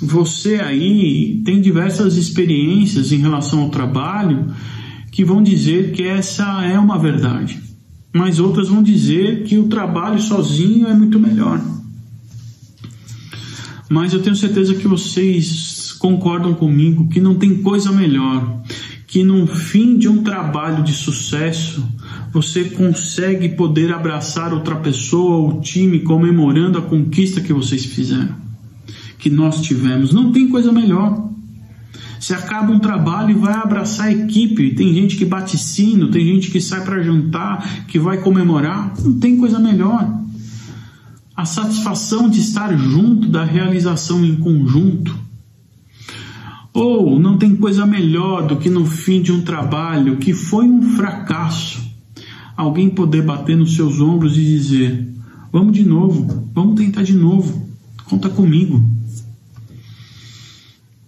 você 0.00 0.56
aí 0.56 1.42
tem 1.44 1.60
diversas 1.60 2.16
experiências 2.16 3.12
em 3.12 3.18
relação 3.18 3.62
ao 3.62 3.70
trabalho 3.70 4.54
que 5.10 5.24
vão 5.24 5.42
dizer 5.42 5.92
que 5.92 6.02
essa 6.02 6.64
é 6.64 6.78
uma 6.78 6.98
verdade, 6.98 7.58
mas 8.16 8.38
outras 8.38 8.68
vão 8.68 8.82
dizer 8.82 9.44
que 9.44 9.58
o 9.58 9.68
trabalho 9.68 10.18
sozinho 10.18 10.86
é 10.86 10.94
muito 10.94 11.20
melhor. 11.20 11.60
Mas 13.88 14.12
eu 14.12 14.22
tenho 14.22 14.34
certeza 14.34 14.74
que 14.74 14.88
vocês 14.88 15.92
concordam 15.98 16.54
comigo 16.54 17.08
que 17.08 17.20
não 17.20 17.36
tem 17.36 17.62
coisa 17.62 17.92
melhor 17.92 18.62
que 19.06 19.22
no 19.22 19.46
fim 19.46 19.96
de 19.96 20.08
um 20.08 20.22
trabalho 20.22 20.82
de 20.82 20.92
sucesso 20.92 21.86
você 22.32 22.64
consegue 22.64 23.50
poder 23.50 23.92
abraçar 23.92 24.52
outra 24.52 24.76
pessoa 24.76 25.36
ou 25.36 25.60
time 25.60 26.00
comemorando 26.00 26.76
a 26.76 26.82
conquista 26.82 27.40
que 27.40 27.52
vocês 27.52 27.84
fizeram, 27.84 28.36
que 29.18 29.30
nós 29.30 29.62
tivemos. 29.62 30.12
Não 30.12 30.32
tem 30.32 30.48
coisa 30.48 30.72
melhor. 30.72 31.25
Se 32.26 32.34
acaba 32.34 32.72
um 32.72 32.80
trabalho 32.80 33.30
e 33.30 33.34
vai 33.34 33.54
abraçar 33.54 34.08
a 34.08 34.12
equipe, 34.12 34.74
tem 34.74 34.92
gente 34.92 35.14
que 35.14 35.24
bate 35.24 35.56
sino, 35.56 36.10
tem 36.10 36.26
gente 36.26 36.50
que 36.50 36.60
sai 36.60 36.82
para 36.82 37.00
jantar, 37.00 37.86
que 37.86 38.00
vai 38.00 38.20
comemorar, 38.20 38.92
não 39.00 39.16
tem 39.20 39.36
coisa 39.36 39.60
melhor. 39.60 40.12
A 41.36 41.44
satisfação 41.44 42.28
de 42.28 42.40
estar 42.40 42.76
junto, 42.76 43.28
da 43.28 43.44
realização 43.44 44.24
em 44.24 44.34
conjunto. 44.34 45.16
Ou 46.74 47.16
não 47.20 47.38
tem 47.38 47.54
coisa 47.54 47.86
melhor 47.86 48.44
do 48.44 48.56
que 48.56 48.68
no 48.68 48.84
fim 48.84 49.22
de 49.22 49.30
um 49.30 49.42
trabalho 49.42 50.16
que 50.16 50.32
foi 50.32 50.64
um 50.64 50.82
fracasso, 50.96 51.80
alguém 52.56 52.90
poder 52.90 53.22
bater 53.22 53.56
nos 53.56 53.76
seus 53.76 54.00
ombros 54.00 54.36
e 54.36 54.42
dizer: 54.42 55.14
Vamos 55.52 55.74
de 55.74 55.84
novo, 55.84 56.50
vamos 56.52 56.74
tentar 56.74 57.04
de 57.04 57.14
novo, 57.14 57.68
conta 58.04 58.28
comigo. 58.28 58.95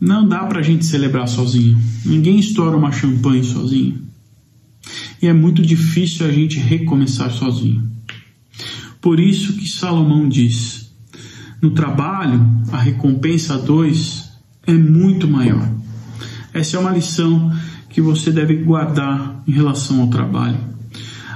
Não 0.00 0.28
dá 0.28 0.44
para 0.46 0.60
a 0.60 0.62
gente 0.62 0.86
celebrar 0.86 1.26
sozinho, 1.26 1.76
ninguém 2.04 2.38
estoura 2.38 2.76
uma 2.76 2.92
champanhe 2.92 3.42
sozinho. 3.42 4.02
E 5.20 5.26
é 5.26 5.32
muito 5.32 5.60
difícil 5.62 6.26
a 6.26 6.30
gente 6.30 6.58
recomeçar 6.58 7.30
sozinho. 7.30 7.90
Por 9.00 9.18
isso 9.18 9.54
que 9.54 9.68
Salomão 9.68 10.28
diz: 10.28 10.92
no 11.60 11.70
trabalho, 11.72 12.40
a 12.70 12.78
recompensa 12.78 13.54
a 13.54 13.58
dois 13.58 14.30
é 14.66 14.72
muito 14.72 15.26
maior. 15.26 15.68
Essa 16.54 16.76
é 16.76 16.80
uma 16.80 16.92
lição 16.92 17.52
que 17.90 18.00
você 18.00 18.30
deve 18.30 18.54
guardar 18.56 19.42
em 19.46 19.52
relação 19.52 20.00
ao 20.00 20.08
trabalho. 20.08 20.58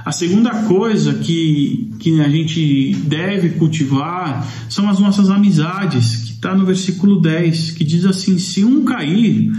A 0.05 0.11
segunda 0.11 0.63
coisa 0.63 1.13
que, 1.13 1.93
que 1.99 2.19
a 2.19 2.27
gente 2.27 2.93
deve 3.05 3.51
cultivar 3.51 4.45
são 4.69 4.89
as 4.89 4.99
nossas 4.99 5.29
amizades, 5.29 6.22
está 6.43 6.53
no 6.53 6.65
versículo 6.65 7.21
10, 7.21 7.71
que 7.71 7.85
diz 7.85 8.05
assim: 8.05 8.37
Se 8.37 8.65
um 8.65 8.83
cair, 8.83 9.49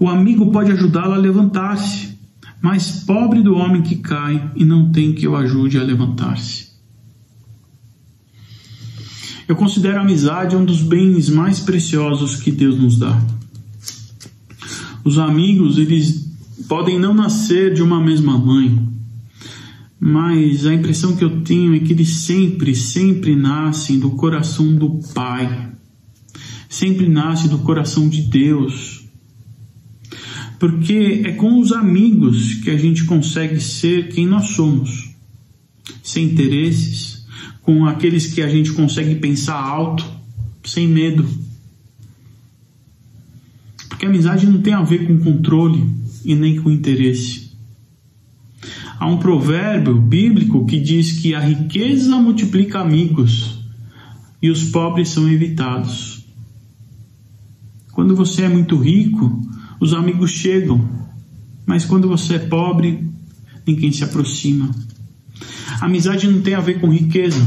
o 0.00 0.08
amigo 0.08 0.50
pode 0.50 0.72
ajudá-lo 0.72 1.14
a 1.14 1.16
levantar-se, 1.16 2.18
mas 2.60 3.04
pobre 3.06 3.42
do 3.42 3.54
homem 3.54 3.80
que 3.80 3.96
cai 3.96 4.50
e 4.56 4.64
não 4.64 4.90
tem 4.90 5.14
que 5.14 5.28
o 5.28 5.36
ajude 5.36 5.78
a 5.78 5.84
levantar-se. 5.84 6.72
Eu 9.46 9.54
considero 9.54 9.98
a 9.98 10.00
amizade 10.02 10.56
um 10.56 10.64
dos 10.64 10.82
bens 10.82 11.28
mais 11.28 11.60
preciosos 11.60 12.34
que 12.34 12.50
Deus 12.50 12.76
nos 12.76 12.98
dá. 12.98 13.20
Os 15.04 15.18
amigos, 15.18 15.78
eles 15.78 16.28
podem 16.68 16.98
não 16.98 17.14
nascer 17.14 17.72
de 17.72 17.82
uma 17.82 18.02
mesma 18.02 18.36
mãe, 18.36 18.88
mas 20.00 20.66
a 20.66 20.74
impressão 20.74 21.14
que 21.14 21.22
eu 21.22 21.42
tenho 21.42 21.74
é 21.76 21.78
que 21.78 21.92
eles 21.92 22.08
sempre, 22.08 22.74
sempre 22.74 23.36
nascem 23.36 23.98
do 24.00 24.10
coração 24.12 24.74
do 24.74 25.00
Pai, 25.14 25.72
sempre 26.72 27.06
nascem 27.06 27.50
do 27.50 27.58
coração 27.58 28.08
de 28.08 28.22
Deus. 28.22 29.04
Porque 30.58 31.22
é 31.26 31.32
com 31.32 31.60
os 31.60 31.70
amigos 31.70 32.54
que 32.54 32.70
a 32.70 32.78
gente 32.78 33.04
consegue 33.04 33.60
ser 33.60 34.08
quem 34.08 34.26
nós 34.26 34.48
somos, 34.52 35.10
sem 36.02 36.24
interesses, 36.24 37.26
com 37.60 37.84
aqueles 37.84 38.32
que 38.32 38.40
a 38.40 38.48
gente 38.48 38.72
consegue 38.72 39.16
pensar 39.16 39.56
alto, 39.56 40.02
sem 40.64 40.88
medo. 40.88 41.28
Porque 43.90 44.06
amizade 44.06 44.46
não 44.46 44.62
tem 44.62 44.72
a 44.72 44.82
ver 44.82 45.06
com 45.06 45.18
controle 45.18 45.90
e 46.24 46.34
nem 46.34 46.58
com 46.58 46.70
interesse. 46.70 47.52
Há 48.98 49.06
um 49.06 49.18
provérbio 49.18 50.00
bíblico 50.00 50.64
que 50.64 50.80
diz 50.80 51.20
que 51.20 51.34
a 51.34 51.40
riqueza 51.40 52.16
multiplica 52.16 52.80
amigos 52.80 53.58
e 54.40 54.48
os 54.48 54.64
pobres 54.70 55.10
são 55.10 55.30
evitados. 55.30 56.11
Quando 57.92 58.16
você 58.16 58.42
é 58.42 58.48
muito 58.48 58.76
rico, 58.76 59.40
os 59.78 59.92
amigos 59.92 60.30
chegam, 60.30 60.88
mas 61.66 61.84
quando 61.84 62.08
você 62.08 62.34
é 62.34 62.38
pobre, 62.38 63.06
ninguém 63.66 63.92
se 63.92 64.02
aproxima. 64.02 64.70
Amizade 65.80 66.26
não 66.26 66.40
tem 66.40 66.54
a 66.54 66.60
ver 66.60 66.80
com 66.80 66.88
riqueza. 66.88 67.40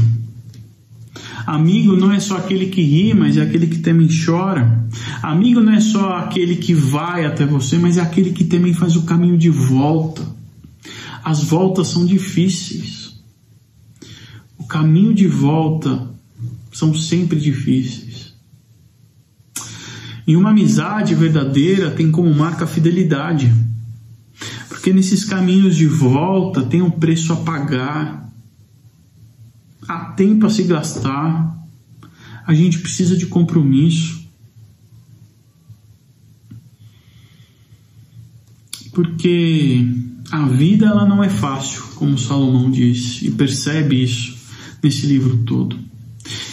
Amigo 1.46 1.96
não 1.96 2.12
é 2.12 2.18
só 2.18 2.36
aquele 2.36 2.66
que 2.66 2.82
ri, 2.82 3.14
mas 3.14 3.36
é 3.36 3.42
aquele 3.42 3.66
que 3.66 3.78
também 3.78 4.08
chora. 4.08 4.84
Amigo 5.22 5.60
não 5.60 5.72
é 5.72 5.80
só 5.80 6.16
aquele 6.18 6.56
que 6.56 6.74
vai 6.74 7.24
até 7.24 7.46
você, 7.46 7.78
mas 7.78 7.98
é 7.98 8.00
aquele 8.00 8.30
que 8.30 8.44
também 8.44 8.72
faz 8.72 8.96
o 8.96 9.02
caminho 9.02 9.38
de 9.38 9.50
volta. 9.50 10.26
As 11.24 11.42
voltas 11.42 11.88
são 11.88 12.04
difíceis. 12.06 13.20
O 14.58 14.64
caminho 14.64 15.14
de 15.14 15.26
volta 15.26 16.10
são 16.72 16.94
sempre 16.94 17.38
difíceis. 17.38 18.05
E 20.26 20.36
uma 20.36 20.50
amizade 20.50 21.14
verdadeira 21.14 21.90
tem 21.90 22.10
como 22.10 22.34
marca 22.34 22.64
a 22.64 22.68
fidelidade. 22.68 23.52
Porque 24.68 24.92
nesses 24.92 25.24
caminhos 25.24 25.76
de 25.76 25.86
volta 25.86 26.62
tem 26.62 26.82
um 26.82 26.90
preço 26.90 27.32
a 27.32 27.36
pagar 27.36 28.26
há 29.88 30.06
tempo 30.06 30.46
a 30.46 30.50
se 30.50 30.64
gastar, 30.64 31.56
a 32.46 32.54
gente 32.54 32.78
precisa 32.78 33.16
de 33.16 33.26
compromisso. 33.26 34.26
Porque 38.92 39.86
a 40.30 40.46
vida 40.46 40.86
ela 40.86 41.06
não 41.06 41.22
é 41.22 41.28
fácil, 41.28 41.82
como 41.94 42.18
Salomão 42.18 42.70
disse, 42.70 43.26
e 43.26 43.30
percebe 43.30 44.02
isso 44.02 44.36
nesse 44.82 45.06
livro 45.06 45.38
todo. 45.44 45.85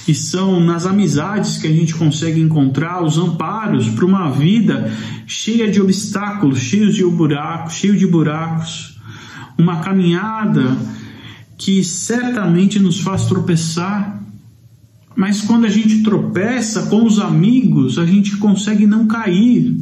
E 0.07 0.13
são 0.13 0.59
nas 0.59 0.85
amizades 0.85 1.57
que 1.57 1.67
a 1.67 1.71
gente 1.71 1.95
consegue 1.95 2.41
encontrar 2.41 3.03
os 3.03 3.17
amparos 3.17 3.87
para 3.89 4.05
uma 4.05 4.29
vida 4.29 4.91
cheia 5.25 5.71
de 5.71 5.81
obstáculos, 5.81 6.59
cheios 6.59 6.95
de 6.95 7.05
buracos, 7.05 7.73
cheio 7.73 7.97
de 7.97 8.05
buracos, 8.05 8.99
uma 9.57 9.79
caminhada 9.79 10.77
que 11.57 11.83
certamente 11.83 12.79
nos 12.79 12.99
faz 12.99 13.25
tropeçar, 13.25 14.21
mas 15.15 15.41
quando 15.41 15.65
a 15.65 15.69
gente 15.69 16.03
tropeça 16.03 16.87
com 16.87 17.05
os 17.05 17.19
amigos, 17.19 17.97
a 17.97 18.05
gente 18.05 18.35
consegue 18.37 18.85
não 18.85 19.07
cair. 19.07 19.77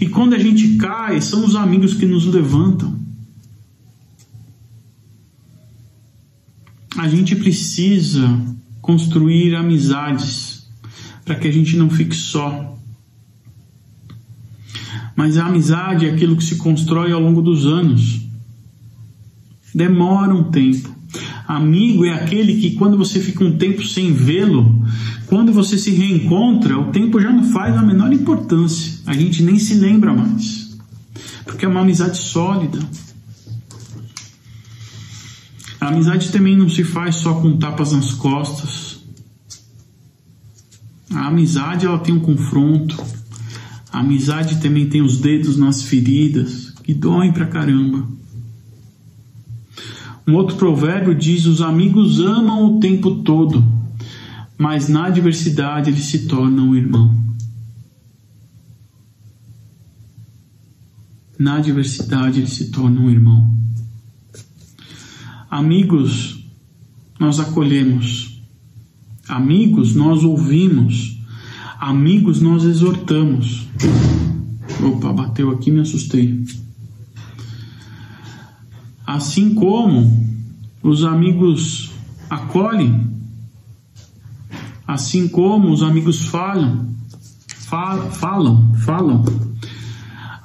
E 0.00 0.08
quando 0.08 0.34
a 0.34 0.38
gente 0.38 0.76
cai, 0.76 1.20
são 1.20 1.44
os 1.44 1.54
amigos 1.54 1.94
que 1.94 2.06
nos 2.06 2.26
levantam. 2.26 2.97
A 6.98 7.06
gente 7.06 7.36
precisa 7.36 8.28
construir 8.82 9.54
amizades 9.54 10.68
para 11.24 11.36
que 11.36 11.46
a 11.46 11.52
gente 11.52 11.76
não 11.76 11.88
fique 11.88 12.16
só. 12.16 12.76
Mas 15.14 15.36
a 15.36 15.46
amizade 15.46 16.06
é 16.06 16.10
aquilo 16.10 16.36
que 16.36 16.42
se 16.42 16.56
constrói 16.56 17.12
ao 17.12 17.20
longo 17.20 17.40
dos 17.40 17.66
anos. 17.66 18.20
Demora 19.72 20.34
um 20.34 20.50
tempo. 20.50 20.92
Amigo 21.46 22.04
é 22.04 22.12
aquele 22.12 22.56
que, 22.60 22.72
quando 22.72 22.98
você 22.98 23.20
fica 23.20 23.44
um 23.44 23.56
tempo 23.56 23.84
sem 23.84 24.12
vê-lo, 24.12 24.84
quando 25.26 25.52
você 25.52 25.78
se 25.78 25.92
reencontra, 25.92 26.78
o 26.78 26.90
tempo 26.90 27.20
já 27.20 27.30
não 27.30 27.44
faz 27.44 27.76
a 27.76 27.82
menor 27.82 28.12
importância. 28.12 29.00
A 29.06 29.14
gente 29.14 29.42
nem 29.42 29.58
se 29.58 29.74
lembra 29.74 30.12
mais. 30.12 30.76
Porque 31.44 31.64
é 31.64 31.68
uma 31.68 31.80
amizade 31.80 32.18
sólida. 32.18 32.78
A 35.80 35.88
amizade 35.88 36.30
também 36.30 36.56
não 36.56 36.68
se 36.68 36.82
faz 36.82 37.16
só 37.16 37.40
com 37.40 37.56
tapas 37.56 37.92
nas 37.92 38.12
costas. 38.12 38.98
A 41.10 41.28
amizade 41.28 41.86
ela 41.86 41.98
tem 41.98 42.14
um 42.14 42.20
confronto. 42.20 42.96
A 43.92 44.00
amizade 44.00 44.60
também 44.60 44.88
tem 44.88 45.00
os 45.00 45.18
dedos 45.18 45.56
nas 45.56 45.82
feridas, 45.82 46.70
que 46.82 46.92
doem 46.92 47.32
pra 47.32 47.46
caramba. 47.46 48.06
Um 50.26 50.34
outro 50.34 50.56
provérbio 50.56 51.14
diz: 51.14 51.46
os 51.46 51.62
amigos 51.62 52.20
amam 52.20 52.66
o 52.66 52.80
tempo 52.80 53.22
todo, 53.22 53.64
mas 54.58 54.88
na 54.88 55.06
adversidade 55.06 55.90
eles 55.90 56.04
se 56.04 56.26
tornam 56.26 56.76
irmão. 56.76 57.16
Na 61.38 61.56
adversidade 61.56 62.40
eles 62.40 62.52
se 62.52 62.70
tornam 62.70 63.08
irmão. 63.08 63.67
Amigos, 65.50 66.44
nós 67.18 67.40
acolhemos. 67.40 68.42
Amigos, 69.28 69.94
nós 69.94 70.22
ouvimos. 70.22 71.18
Amigos, 71.78 72.40
nós 72.40 72.64
exortamos. 72.64 73.66
Opa, 74.82 75.12
bateu 75.12 75.50
aqui, 75.50 75.70
me 75.70 75.80
assustei. 75.80 76.44
Assim 79.06 79.54
como 79.54 80.28
os 80.82 81.02
amigos 81.02 81.90
acolhem, 82.28 83.10
assim 84.86 85.28
como 85.28 85.70
os 85.70 85.82
amigos 85.82 86.26
falam, 86.26 86.94
falam, 87.46 88.10
falam, 88.10 88.74
falam, 88.74 89.24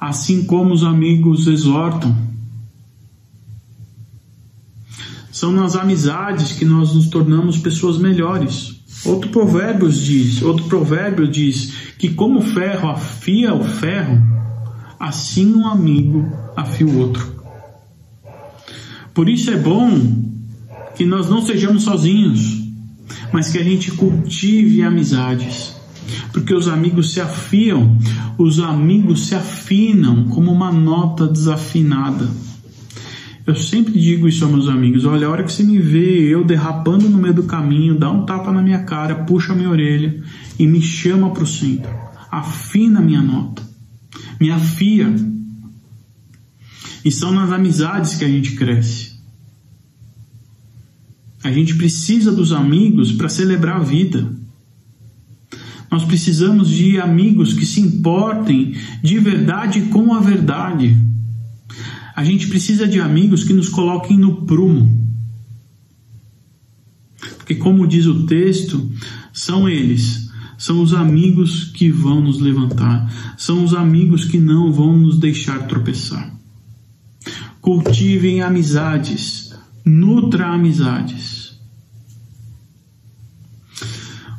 assim 0.00 0.44
como 0.44 0.72
os 0.72 0.82
amigos 0.82 1.46
exortam. 1.46 2.33
São 5.34 5.50
nas 5.50 5.74
amizades 5.74 6.52
que 6.52 6.64
nós 6.64 6.94
nos 6.94 7.08
tornamos 7.08 7.58
pessoas 7.58 7.98
melhores. 7.98 8.76
Outro 9.04 9.30
provérbio 9.30 9.90
diz, 9.90 10.40
outro 10.40 10.66
provérbio 10.66 11.26
diz 11.26 11.72
que 11.98 12.10
como 12.10 12.38
o 12.38 12.42
ferro 12.42 12.88
afia 12.88 13.52
o 13.52 13.64
ferro, 13.64 14.22
assim 14.96 15.52
um 15.52 15.66
amigo 15.66 16.24
afia 16.56 16.86
o 16.86 16.98
outro. 17.00 17.34
Por 19.12 19.28
isso 19.28 19.50
é 19.50 19.56
bom 19.56 20.22
que 20.94 21.04
nós 21.04 21.28
não 21.28 21.44
sejamos 21.44 21.82
sozinhos, 21.82 22.62
mas 23.32 23.50
que 23.50 23.58
a 23.58 23.64
gente 23.64 23.90
cultive 23.90 24.84
amizades. 24.84 25.74
Porque 26.32 26.54
os 26.54 26.68
amigos 26.68 27.12
se 27.12 27.20
afiam, 27.20 27.98
os 28.38 28.60
amigos 28.60 29.26
se 29.26 29.34
afinam 29.34 30.28
como 30.28 30.52
uma 30.52 30.70
nota 30.70 31.26
desafinada. 31.26 32.30
Eu 33.46 33.54
sempre 33.54 33.92
digo 33.92 34.26
isso 34.26 34.44
aos 34.44 34.52
meus 34.52 34.68
amigos: 34.68 35.04
olha, 35.04 35.26
a 35.26 35.30
hora 35.30 35.44
que 35.44 35.52
você 35.52 35.62
me 35.62 35.78
vê 35.78 36.22
eu 36.22 36.44
derrapando 36.44 37.08
no 37.08 37.18
meio 37.18 37.34
do 37.34 37.42
caminho, 37.42 37.98
dá 37.98 38.10
um 38.10 38.24
tapa 38.24 38.50
na 38.50 38.62
minha 38.62 38.82
cara, 38.84 39.24
puxa 39.24 39.52
a 39.52 39.56
minha 39.56 39.68
orelha 39.68 40.22
e 40.58 40.66
me 40.66 40.80
chama 40.80 41.30
para 41.30 41.44
o 41.44 41.46
centro. 41.46 41.90
Afina 42.30 43.00
a 43.00 43.02
minha 43.02 43.22
nota, 43.22 43.62
me 44.40 44.50
afia. 44.50 45.14
E 47.04 47.12
são 47.12 47.32
nas 47.32 47.52
amizades 47.52 48.16
que 48.16 48.24
a 48.24 48.28
gente 48.28 48.52
cresce. 48.52 49.12
A 51.42 51.52
gente 51.52 51.74
precisa 51.74 52.32
dos 52.32 52.50
amigos 52.50 53.12
para 53.12 53.28
celebrar 53.28 53.76
a 53.76 53.84
vida. 53.84 54.26
Nós 55.90 56.02
precisamos 56.02 56.70
de 56.70 56.98
amigos 56.98 57.52
que 57.52 57.66
se 57.66 57.78
importem 57.78 58.74
de 59.02 59.18
verdade 59.18 59.82
com 59.82 60.14
a 60.14 60.20
verdade 60.20 60.96
a 62.14 62.22
gente 62.22 62.46
precisa 62.46 62.86
de 62.86 63.00
amigos 63.00 63.42
que 63.42 63.52
nos 63.52 63.68
coloquem 63.68 64.16
no 64.16 64.42
prumo. 64.42 65.04
Porque, 67.36 67.56
como 67.56 67.86
diz 67.86 68.06
o 68.06 68.24
texto, 68.26 68.88
são 69.32 69.68
eles, 69.68 70.30
são 70.56 70.80
os 70.80 70.94
amigos 70.94 71.64
que 71.64 71.90
vão 71.90 72.20
nos 72.20 72.38
levantar, 72.40 73.34
são 73.36 73.64
os 73.64 73.74
amigos 73.74 74.24
que 74.24 74.38
não 74.38 74.72
vão 74.72 74.96
nos 74.96 75.18
deixar 75.18 75.66
tropeçar. 75.66 76.32
Cultivem 77.60 78.42
amizades, 78.42 79.52
nutra 79.84 80.46
amizades. 80.54 81.58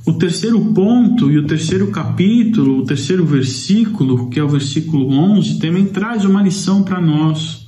O 0.05 0.13
terceiro 0.13 0.73
ponto 0.73 1.31
e 1.31 1.37
o 1.37 1.47
terceiro 1.47 1.91
capítulo, 1.91 2.79
o 2.79 2.85
terceiro 2.85 3.25
versículo, 3.25 4.29
que 4.29 4.39
é 4.39 4.43
o 4.43 4.47
versículo 4.47 5.09
11, 5.09 5.59
também 5.59 5.87
traz 5.87 6.23
uma 6.23 6.43
lição 6.43 6.83
para 6.83 7.01
nós 7.01 7.64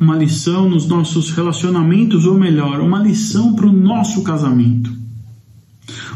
uma 0.00 0.16
lição 0.16 0.68
nos 0.68 0.86
nossos 0.86 1.30
relacionamentos, 1.30 2.24
ou 2.24 2.38
melhor, 2.38 2.80
uma 2.80 3.02
lição 3.02 3.54
para 3.54 3.66
o 3.66 3.72
nosso 3.72 4.22
casamento. 4.22 4.92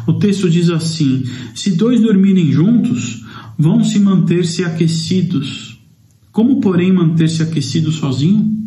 O 0.07 0.15
texto 0.15 0.51
diz 0.51 0.69
assim: 0.71 1.25
Se 1.55 1.73
dois 1.73 2.01
dormirem 2.01 2.53
juntos, 2.53 3.25
vão 3.59 3.85
se 3.85 3.99
manter-se 3.99 4.65
aquecidos. 4.65 5.79
Como, 6.33 6.61
porém, 6.61 6.93
manter-se 6.93 7.43
aquecido 7.43 7.91
sozinho? 7.91 8.59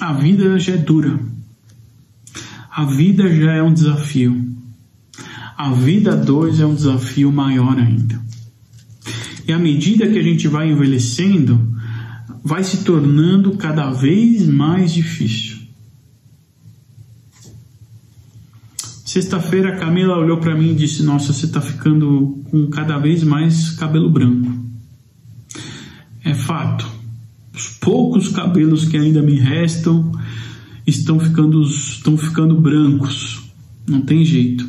A 0.00 0.12
vida 0.12 0.58
já 0.58 0.72
é 0.72 0.76
dura. 0.76 1.18
A 2.70 2.84
vida 2.84 3.32
já 3.34 3.52
é 3.52 3.62
um 3.62 3.72
desafio. 3.72 4.52
A 5.56 5.70
vida 5.72 6.16
dois 6.16 6.58
é 6.58 6.66
um 6.66 6.74
desafio 6.74 7.30
maior 7.30 7.78
ainda. 7.78 8.20
E 9.46 9.52
à 9.52 9.58
medida 9.58 10.08
que 10.08 10.18
a 10.18 10.22
gente 10.22 10.46
vai 10.48 10.70
envelhecendo, 10.70 11.76
vai 12.44 12.62
se 12.64 12.84
tornando 12.84 13.56
cada 13.56 13.90
vez 13.90 14.46
mais 14.46 14.92
difícil. 14.92 15.58
Sexta-feira 19.04 19.74
a 19.74 19.76
Camila 19.76 20.16
olhou 20.16 20.38
para 20.38 20.54
mim 20.54 20.70
e 20.70 20.74
disse: 20.74 21.02
Nossa, 21.02 21.32
você 21.32 21.46
está 21.46 21.60
ficando 21.60 22.42
com 22.50 22.68
cada 22.68 22.98
vez 22.98 23.22
mais 23.22 23.70
cabelo 23.72 24.08
branco. 24.08 24.50
É 26.24 26.32
fato. 26.32 26.86
Os 27.54 27.68
poucos 27.68 28.28
cabelos 28.28 28.86
que 28.86 28.96
ainda 28.96 29.20
me 29.20 29.34
restam 29.34 30.12
estão 30.86 31.20
ficando, 31.20 31.62
estão 31.62 32.16
ficando 32.16 32.58
brancos. 32.58 33.42
Não 33.86 34.00
tem 34.00 34.24
jeito. 34.24 34.66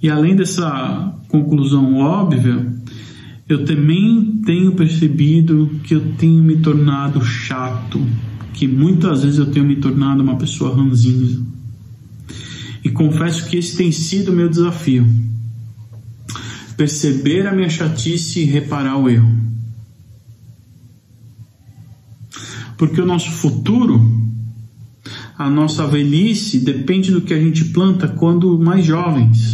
E 0.00 0.08
além 0.08 0.36
dessa 0.36 1.18
conclusão 1.28 1.96
óbvia, 1.96 2.73
eu 3.48 3.64
também 3.64 4.40
tenho 4.44 4.72
percebido 4.72 5.70
que 5.84 5.94
eu 5.94 6.14
tenho 6.14 6.42
me 6.42 6.56
tornado 6.56 7.22
chato, 7.22 8.04
que 8.54 8.66
muitas 8.66 9.22
vezes 9.22 9.38
eu 9.38 9.46
tenho 9.46 9.66
me 9.66 9.76
tornado 9.76 10.22
uma 10.22 10.36
pessoa 10.36 10.74
ranzinza. 10.74 11.44
E 12.82 12.90
confesso 12.90 13.48
que 13.48 13.56
esse 13.56 13.76
tem 13.76 13.92
sido 13.92 14.32
o 14.32 14.34
meu 14.34 14.48
desafio. 14.48 15.06
Perceber 16.76 17.46
a 17.46 17.52
minha 17.52 17.68
chatice 17.68 18.40
e 18.40 18.44
reparar 18.44 18.96
o 18.96 19.08
erro. 19.08 19.44
Porque 22.78 23.00
o 23.00 23.06
nosso 23.06 23.30
futuro, 23.30 24.00
a 25.36 25.48
nossa 25.48 25.86
velhice, 25.86 26.58
depende 26.58 27.12
do 27.12 27.20
que 27.20 27.32
a 27.32 27.40
gente 27.40 27.66
planta 27.66 28.08
quando 28.08 28.58
mais 28.58 28.84
jovens. 28.84 29.53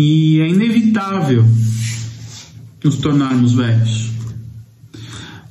E 0.00 0.38
é 0.40 0.48
inevitável 0.48 1.44
nos 2.84 2.98
tornarmos 2.98 3.54
velhos. 3.54 4.12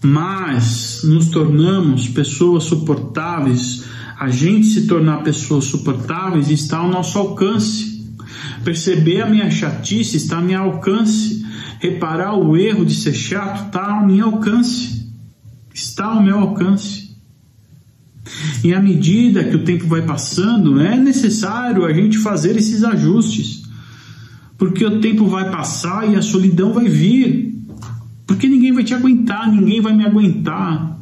Mas 0.02 1.02
nos 1.04 1.28
tornamos 1.28 2.08
pessoas 2.08 2.64
suportáveis. 2.64 3.84
A 4.18 4.30
gente 4.30 4.68
se 4.68 4.88
tornar 4.88 5.22
pessoas 5.22 5.66
suportáveis 5.66 6.50
está 6.50 6.78
ao 6.78 6.90
nosso 6.90 7.18
alcance. 7.18 8.10
Perceber 8.64 9.22
a 9.22 9.30
minha 9.30 9.52
chatice 9.52 10.16
está 10.16 10.38
ao 10.38 10.44
meu 10.44 10.62
alcance. 10.62 11.46
Reparar 11.82 12.34
o 12.34 12.56
erro 12.56 12.86
de 12.86 12.96
ser 12.96 13.14
chato 13.14 13.66
está 13.66 13.96
ao 13.96 14.08
meu 14.08 14.28
alcance. 14.28 15.12
Está 15.74 16.06
ao 16.06 16.24
meu 16.24 16.40
alcance. 16.40 17.18
E 18.64 18.74
à 18.74 18.80
medida 18.80 19.44
que 19.44 19.58
o 19.58 19.66
tempo 19.66 19.88
vai 19.88 20.04
passando, 20.04 20.80
é 20.80 20.96
necessário 20.96 21.84
a 21.84 21.92
gente 21.92 22.18
fazer 22.18 22.56
esses 22.56 22.82
ajustes 22.86 23.67
Porque 24.58 24.86
o 24.86 25.00
tempo 25.00 25.28
vai 25.28 25.52
passar 25.52 26.12
e 26.12 26.16
a 26.16 26.22
solidão 26.22 26.74
vai 26.74 26.88
vir. 26.88 27.56
Porque 28.26 28.48
ninguém 28.48 28.74
vai 28.74 28.84
te 28.84 28.94
aguentar, 28.94 29.52
ninguém 29.52 29.80
vai 29.80 29.96
me 29.96 30.06
aguentar. 30.06 30.98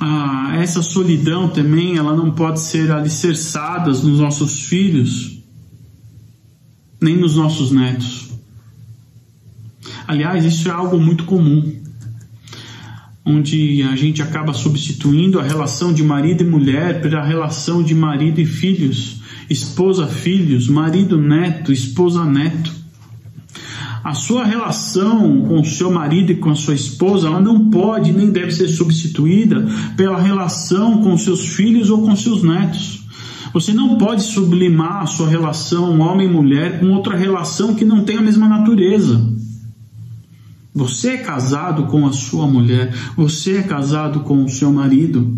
Ah, 0.00 0.56
essa 0.56 0.82
solidão 0.82 1.48
também, 1.48 1.96
ela 1.96 2.14
não 2.14 2.30
pode 2.30 2.60
ser 2.60 2.90
alicerçada 2.90 3.90
nos 3.90 4.20
nossos 4.20 4.60
filhos, 4.64 5.42
nem 7.00 7.16
nos 7.16 7.36
nossos 7.36 7.70
netos. 7.70 8.30
Aliás, 10.06 10.44
isso 10.44 10.68
é 10.68 10.70
algo 10.70 10.98
muito 10.98 11.24
comum, 11.24 11.80
onde 13.24 13.82
a 13.82 13.96
gente 13.96 14.20
acaba 14.20 14.52
substituindo 14.52 15.40
a 15.40 15.42
relação 15.42 15.92
de 15.92 16.02
marido 16.02 16.42
e 16.42 16.46
mulher 16.46 17.00
pela 17.00 17.24
relação 17.24 17.82
de 17.82 17.94
marido 17.94 18.40
e 18.40 18.44
filhos, 18.44 19.13
esposa-filhos, 19.48 20.68
marido-neto, 20.68 21.72
esposa-neto 21.72 22.84
a 24.04 24.12
sua 24.12 24.44
relação 24.44 25.40
com 25.40 25.60
o 25.60 25.64
seu 25.64 25.90
marido 25.90 26.30
e 26.30 26.36
com 26.36 26.50
a 26.50 26.54
sua 26.54 26.74
esposa, 26.74 27.26
ela 27.26 27.40
não 27.40 27.70
pode 27.70 28.12
nem 28.12 28.30
deve 28.30 28.52
ser 28.52 28.68
substituída 28.68 29.66
pela 29.96 30.20
relação 30.20 31.00
com 31.00 31.16
seus 31.16 31.48
filhos 31.48 31.88
ou 31.88 32.02
com 32.02 32.14
seus 32.14 32.42
netos. 32.42 33.02
Você 33.54 33.72
não 33.72 33.96
pode 33.96 34.22
sublimar 34.22 35.02
a 35.02 35.06
sua 35.06 35.26
relação 35.26 36.00
homem-mulher 36.00 36.80
com 36.80 36.90
outra 36.90 37.16
relação 37.16 37.74
que 37.74 37.84
não 37.84 38.04
tem 38.04 38.18
a 38.18 38.20
mesma 38.20 38.46
natureza. 38.46 39.26
Você 40.74 41.12
é 41.12 41.16
casado 41.18 41.84
com 41.84 42.06
a 42.06 42.12
sua 42.12 42.46
mulher, 42.46 42.92
você 43.16 43.58
é 43.58 43.62
casado 43.62 44.20
com 44.20 44.44
o 44.44 44.50
seu 44.50 44.70
marido. 44.70 45.34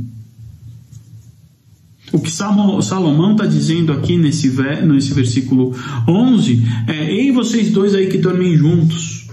O 2.13 2.21
que 2.21 2.31
Salomão 2.31 3.33
está 3.33 3.47
dizendo 3.47 3.93
aqui 3.93 4.17
nesse, 4.17 4.49
nesse 4.87 5.13
versículo 5.13 5.75
11 6.07 6.63
é: 6.87 7.13
Ei, 7.13 7.33
vocês 7.33 7.71
dois 7.71 7.95
aí 7.95 8.07
que 8.09 8.19
dormem 8.19 8.57
juntos, 8.57 9.29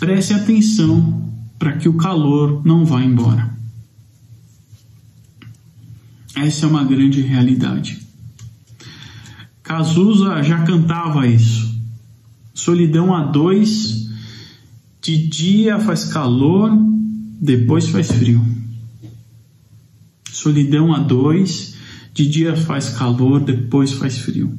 prestem 0.00 0.36
atenção 0.36 1.30
para 1.58 1.72
que 1.72 1.88
o 1.88 1.94
calor 1.94 2.62
não 2.64 2.84
vá 2.84 3.02
embora. 3.02 3.56
Essa 6.34 6.66
é 6.66 6.68
uma 6.68 6.84
grande 6.84 7.20
realidade. 7.20 7.98
Cazuza 9.62 10.42
já 10.42 10.62
cantava 10.62 11.26
isso. 11.26 11.68
Solidão 12.54 13.14
a 13.14 13.24
dois, 13.24 14.08
de 15.02 15.26
dia 15.26 15.78
faz 15.78 16.06
calor, 16.06 16.70
depois 17.40 17.88
faz 17.88 18.10
frio. 18.10 18.42
Solidão 20.32 20.94
a 20.94 21.00
dois, 21.00 21.76
de 22.18 22.28
dia 22.28 22.56
faz 22.56 22.88
calor, 22.90 23.38
depois 23.38 23.92
faz 23.92 24.18
frio. 24.18 24.52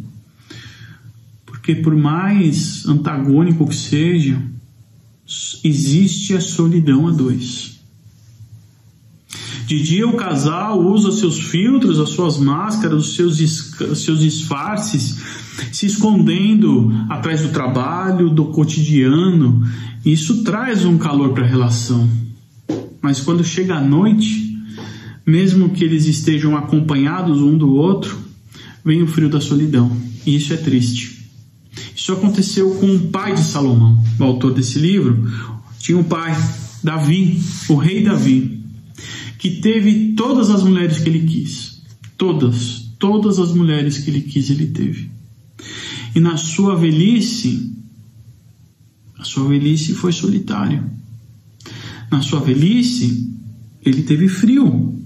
Porque 1.45 1.76
por 1.76 1.93
mais 1.93 2.86
antagônico 2.86 3.67
que 3.67 3.76
seja, 3.76 4.41
existe 5.62 6.34
a 6.34 6.39
solidão 6.39 7.10
a 7.10 7.12
dois. 7.12 7.82
De 9.67 9.84
dia 9.84 10.08
o 10.08 10.15
casal 10.15 10.80
usa 10.82 11.12
seus 11.12 11.38
filtros, 11.38 12.00
as 12.00 12.12
suas 12.12 12.38
máscaras, 12.38 13.06
os 13.06 13.15
seus, 13.15 13.38
seus 13.98 14.22
disfarces, 14.22 15.17
se 15.74 15.86
escondendo 15.86 16.89
atrás 17.10 17.41
do 17.41 17.50
trabalho, 17.50 18.30
do 18.30 18.45
cotidiano. 18.45 19.67
Isso 20.06 20.45
traz 20.45 20.86
um 20.86 20.98
calor 20.98 21.34
para 21.34 21.43
a 21.43 21.48
relação. 21.48 22.10
Mas 23.02 23.19
quando 23.19 23.43
chega 23.43 23.76
a 23.76 23.82
noite, 23.82 24.48
mesmo 25.30 25.70
que 25.70 25.84
eles 25.84 26.06
estejam 26.06 26.58
acompanhados 26.58 27.39
um 27.42 27.58
do 27.58 27.74
outro, 27.74 28.18
vem 28.84 29.04
o 29.04 29.08
frio 29.08 29.30
da 29.30 29.39
solidão. 29.39 29.96
E 30.26 30.36
isso 30.36 30.54
é 30.54 30.58
triste. 30.58 31.30
Isso 31.96 32.12
aconteceu 32.12 32.72
com 32.76 32.96
o 32.96 33.08
pai 33.10 33.36
de 33.36 33.42
Salomão, 33.42 34.04
o 34.20 34.24
autor 34.24 34.54
desse 34.54 34.80
livro. 34.80 35.32
Tinha 35.80 35.98
um 35.98 36.04
pai, 36.04 36.36
Davi, 36.84 37.39
o 37.70 37.76
rei 37.76 38.04
Davi, 38.04 38.60
que 39.38 39.62
teve 39.62 40.13
todas 40.13 40.50
as 40.50 40.63
mulheres 40.63 41.00
que 41.00 41.10
ele 41.10 41.26
quis. 41.26 41.82
Todas, 42.18 42.89
todas 42.98 43.39
as 43.39 43.54
mulheres 43.54 44.00
que 44.00 44.10
ele 44.10 44.22
quis, 44.22 44.50
ele 44.50 44.68
teve. 44.68 45.10
E 46.15 46.20
na 46.20 46.38
sua 46.38 46.76
velhice, 46.76 47.72
a 49.18 49.24
sua 49.24 49.48
velhice 49.48 49.94
foi 49.94 50.12
solitária. 50.12 50.84
Na 52.12 52.22
sua 52.22 52.39
velhice, 52.39 53.32
ele 53.86 54.02
teve 54.04 54.28
frio. 54.28 54.98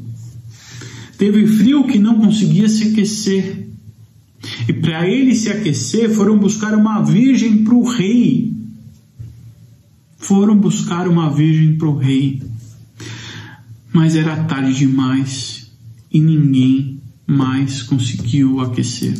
Teve 1.17 1.47
frio 1.47 1.85
que 1.87 1.99
não 1.99 2.19
conseguia 2.19 2.67
se 2.67 2.89
aquecer. 2.89 3.69
E 4.67 4.73
para 4.73 5.07
ele 5.07 5.35
se 5.35 5.49
aquecer, 5.49 6.09
foram 6.09 6.37
buscar 6.37 6.73
uma 6.73 7.01
virgem 7.01 7.63
para 7.63 7.73
o 7.73 7.87
rei. 7.87 8.53
Foram 10.17 10.57
buscar 10.57 11.07
uma 11.07 11.33
virgem 11.33 11.77
para 11.77 11.87
o 11.87 11.97
rei. 11.97 12.41
Mas 13.91 14.15
era 14.15 14.43
tarde 14.43 14.73
demais 14.73 15.71
e 16.11 16.19
ninguém 16.19 17.01
mais 17.25 17.81
conseguiu 17.81 18.59
aquecer. 18.59 19.17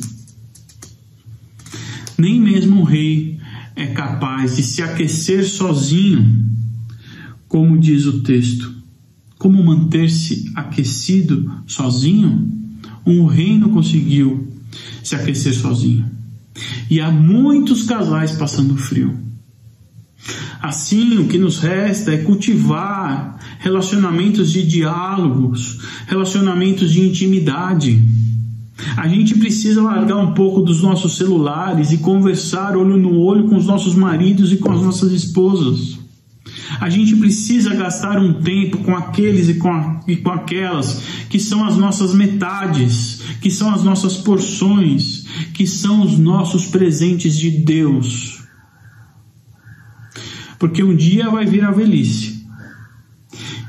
Nem 2.17 2.39
mesmo 2.39 2.82
o 2.82 2.84
rei 2.84 3.39
é 3.75 3.88
capaz 3.88 4.56
de 4.56 4.63
se 4.63 4.82
aquecer 4.82 5.45
sozinho, 5.45 6.45
como 7.47 7.77
diz 7.77 8.06
o 8.06 8.21
texto. 8.21 8.83
Como 9.43 9.62
manter-se 9.62 10.53
aquecido 10.56 11.51
sozinho? 11.67 12.49
Um 13.06 13.25
reino 13.25 13.71
conseguiu 13.71 14.47
se 15.03 15.15
aquecer 15.15 15.53
sozinho. 15.53 16.06
E 16.89 17.01
há 17.01 17.12
muitos 17.12 17.84
casais 17.84 18.32
passando 18.32 18.77
frio. 18.77 19.19
Assim, 20.62 21.17
o 21.17 21.27
que 21.27 21.38
nos 21.38 21.60
resta 21.60 22.13
é 22.13 22.19
cultivar 22.19 23.38
relacionamentos 23.60 24.49
de 24.49 24.65
diálogos, 24.65 25.77
relacionamentos 26.08 26.89
de 26.89 27.01
intimidade. 27.01 28.01
A 28.95 29.10
gente 29.10 29.38
precisa 29.38 29.82
largar 29.82 30.19
um 30.19 30.34
pouco 30.34 30.62
dos 30.62 30.82
nossos 30.82 31.17
celulares 31.17 31.91
e 31.91 31.97
conversar 31.97 32.77
olho 32.77 32.95
no 32.95 33.19
olho 33.19 33.49
com 33.49 33.58
os 33.58 33.65
nossos 33.65 33.93
maridos 33.93 34.53
e 34.53 34.56
com 34.56 34.71
as 34.71 34.82
nossas 34.82 35.12
esposas. 35.12 36.01
A 36.79 36.89
gente 36.89 37.15
precisa 37.15 37.73
gastar 37.75 38.17
um 38.19 38.41
tempo 38.41 38.79
com 38.79 38.95
aqueles 38.95 39.49
e 39.49 39.55
com, 39.55 39.71
a, 39.71 39.99
e 40.07 40.17
com 40.17 40.31
aquelas 40.31 41.01
que 41.29 41.39
são 41.39 41.65
as 41.65 41.77
nossas 41.77 42.13
metades, 42.13 43.21
que 43.41 43.51
são 43.51 43.73
as 43.73 43.83
nossas 43.83 44.17
porções, 44.17 45.25
que 45.53 45.67
são 45.67 46.01
os 46.03 46.17
nossos 46.17 46.65
presentes 46.65 47.38
de 47.38 47.49
Deus. 47.51 48.43
Porque 50.57 50.83
um 50.83 50.95
dia 50.95 51.29
vai 51.29 51.45
vir 51.45 51.63
a 51.63 51.71
velhice 51.71 52.45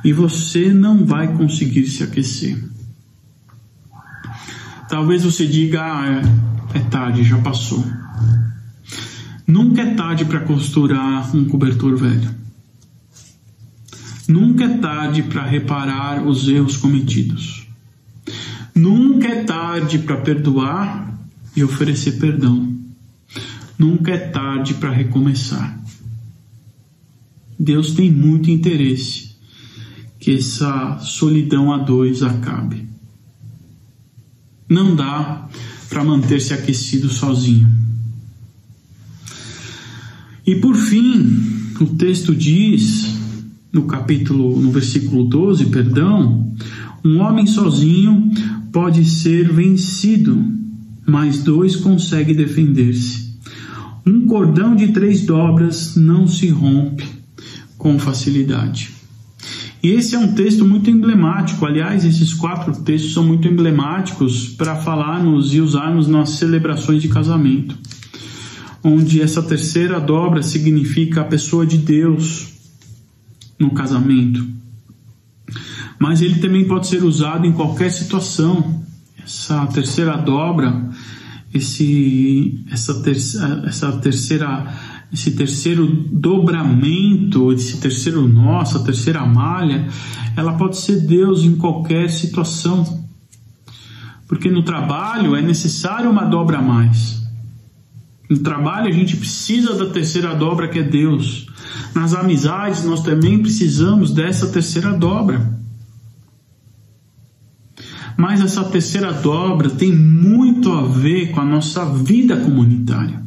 e 0.05 0.13
você 0.13 0.73
não 0.73 1.05
vai 1.05 1.35
conseguir 1.35 1.87
se 1.89 2.03
aquecer. 2.03 2.63
Talvez 4.89 5.25
você 5.25 5.47
diga: 5.47 5.83
ah, 5.83 6.23
é, 6.75 6.79
é 6.79 6.81
tarde, 6.83 7.25
já 7.25 7.39
passou. 7.39 7.85
Nunca 9.47 9.83
é 9.83 9.95
tarde 9.95 10.25
para 10.25 10.41
costurar 10.41 11.35
um 11.35 11.45
cobertor 11.47 11.97
velho. 11.97 12.44
Nunca 14.27 14.65
é 14.65 14.79
tarde 14.79 15.23
para 15.23 15.45
reparar 15.45 16.27
os 16.27 16.49
erros 16.49 16.77
cometidos. 16.77 17.67
Nunca 18.75 19.29
é 19.29 19.45
tarde 19.45 19.99
para 19.99 20.17
perdoar 20.17 21.19
e 21.55 21.63
oferecer 21.63 22.19
perdão. 22.19 22.75
Nunca 23.79 24.13
é 24.13 24.19
tarde 24.19 24.75
para 24.75 24.91
recomeçar. 24.91 25.79
Deus 27.59 27.93
tem 27.93 28.11
muito 28.11 28.51
interesse 28.51 29.37
que 30.19 30.35
essa 30.35 30.99
solidão 31.01 31.73
a 31.73 31.79
dois 31.79 32.23
acabe. 32.23 32.89
Não 34.69 34.97
dá 34.97 35.49
para 35.89 36.03
manter-se 36.03 36.55
aquecido 36.55 37.11
sozinho. 37.11 37.71
E 40.47 40.57
por 40.57 40.75
fim, 40.75 41.73
o 41.81 41.87
texto 41.87 42.35
diz 42.35 43.24
no 43.75 43.83
capítulo, 43.83 44.59
no 44.61 44.71
versículo 44.71 45.25
12, 45.25 45.67
perdão, 45.67 46.55
um 47.05 47.19
homem 47.19 47.45
sozinho 47.45 48.31
pode 48.73 49.05
ser 49.05 49.53
vencido, 49.53 50.43
mas 51.05 51.43
dois 51.43 51.75
conseguem 51.75 52.37
defender-se. 52.37 53.35
Um 54.07 54.27
cordão 54.27 54.77
de 54.77 54.89
três 54.89 55.23
dobras 55.23 55.97
não 55.97 56.29
se 56.29 56.49
rompe 56.49 57.05
com 57.77 57.99
facilidade. 57.99 58.93
E 59.83 59.91
esse 59.91 60.15
é 60.15 60.19
um 60.19 60.33
texto 60.33 60.65
muito 60.65 60.89
emblemático. 60.89 61.67
Aliás, 61.67 62.05
esses 62.05 62.33
quatro 62.33 62.75
textos 62.83 63.13
são 63.13 63.25
muito 63.25 63.49
emblemáticos 63.49 64.49
para 64.49 64.77
falarmos 64.77 65.53
e 65.53 65.61
usarmos 65.61 66.07
nas 66.07 66.31
celebrações 66.31 67.03
de 67.03 67.09
casamento, 67.09 67.77
onde 68.83 69.21
essa 69.21 69.43
terceira 69.43 70.01
dobra 70.01 70.43
significa 70.43 71.21
a 71.21 71.25
pessoa 71.25 71.67
de 71.67 71.77
Deus, 71.77 72.54
no 73.65 73.71
casamento. 73.71 74.47
Mas 75.99 76.23
ele 76.23 76.37
também 76.37 76.67
pode 76.67 76.87
ser 76.87 77.03
usado 77.03 77.47
em 77.47 77.53
qualquer 77.53 77.91
situação. 77.91 78.83
Essa 79.25 79.67
terceira 79.67 80.17
dobra 80.17 80.91
esse, 81.55 82.65
essa, 82.69 83.01
ter, 83.01 83.17
essa 83.17 83.93
terceira, 84.01 84.75
esse 85.13 85.31
terceiro 85.37 85.87
dobramento, 85.87 87.53
esse 87.53 87.81
terceiro 87.81 88.27
nó, 88.27 88.61
essa 88.61 88.83
terceira 88.83 89.25
malha, 89.25 89.87
ela 90.37 90.55
pode 90.55 90.77
ser 90.77 91.07
Deus 91.07 91.45
em 91.45 91.55
qualquer 91.55 92.11
situação. 92.11 93.05
Porque 94.27 94.51
no 94.51 94.65
trabalho 94.65 95.37
é 95.37 95.43
necessário 95.43 96.11
uma 96.11 96.25
dobra 96.25 96.59
a 96.59 96.63
mais. 96.63 97.23
No 98.29 98.39
trabalho 98.39 98.89
a 98.89 98.93
gente 98.93 99.17
precisa 99.17 99.75
da 99.75 99.87
terceira 99.91 100.35
dobra 100.35 100.67
que 100.67 100.81
é 100.81 100.83
Deus. 100.83 101.47
Nas 101.95 102.13
amizades 102.13 102.85
nós 102.85 103.03
também 103.03 103.39
precisamos 103.39 104.13
dessa 104.13 104.49
terceira 104.49 104.93
dobra. 104.93 105.55
Mas 108.17 108.41
essa 108.41 108.65
terceira 108.65 109.13
dobra 109.13 109.71
tem 109.71 109.95
muito 109.95 110.73
a 110.73 110.83
ver 110.83 111.31
com 111.31 111.41
a 111.41 111.45
nossa 111.45 111.85
vida 111.85 112.37
comunitária. 112.37 113.23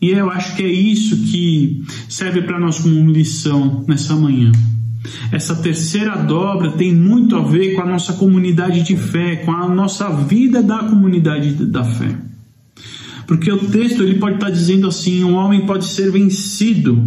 E 0.00 0.10
eu 0.10 0.28
acho 0.30 0.56
que 0.56 0.62
é 0.62 0.68
isso 0.68 1.16
que 1.16 1.84
serve 2.08 2.42
para 2.42 2.58
nós 2.58 2.80
como 2.80 3.10
lição 3.10 3.84
nessa 3.86 4.16
manhã. 4.16 4.50
Essa 5.30 5.54
terceira 5.54 6.16
dobra 6.16 6.72
tem 6.72 6.94
muito 6.94 7.36
a 7.36 7.42
ver 7.42 7.74
com 7.74 7.82
a 7.82 7.86
nossa 7.86 8.12
comunidade 8.14 8.82
de 8.82 8.96
fé, 8.96 9.36
com 9.36 9.52
a 9.52 9.68
nossa 9.68 10.08
vida 10.10 10.62
da 10.62 10.78
comunidade 10.80 11.52
da 11.66 11.84
fé. 11.84 12.31
Porque 13.26 13.50
o 13.50 13.70
texto 13.70 14.02
ele 14.02 14.18
pode 14.18 14.36
estar 14.36 14.50
dizendo 14.50 14.86
assim: 14.86 15.24
um 15.24 15.34
homem 15.34 15.66
pode 15.66 15.84
ser 15.86 16.10
vencido, 16.10 17.02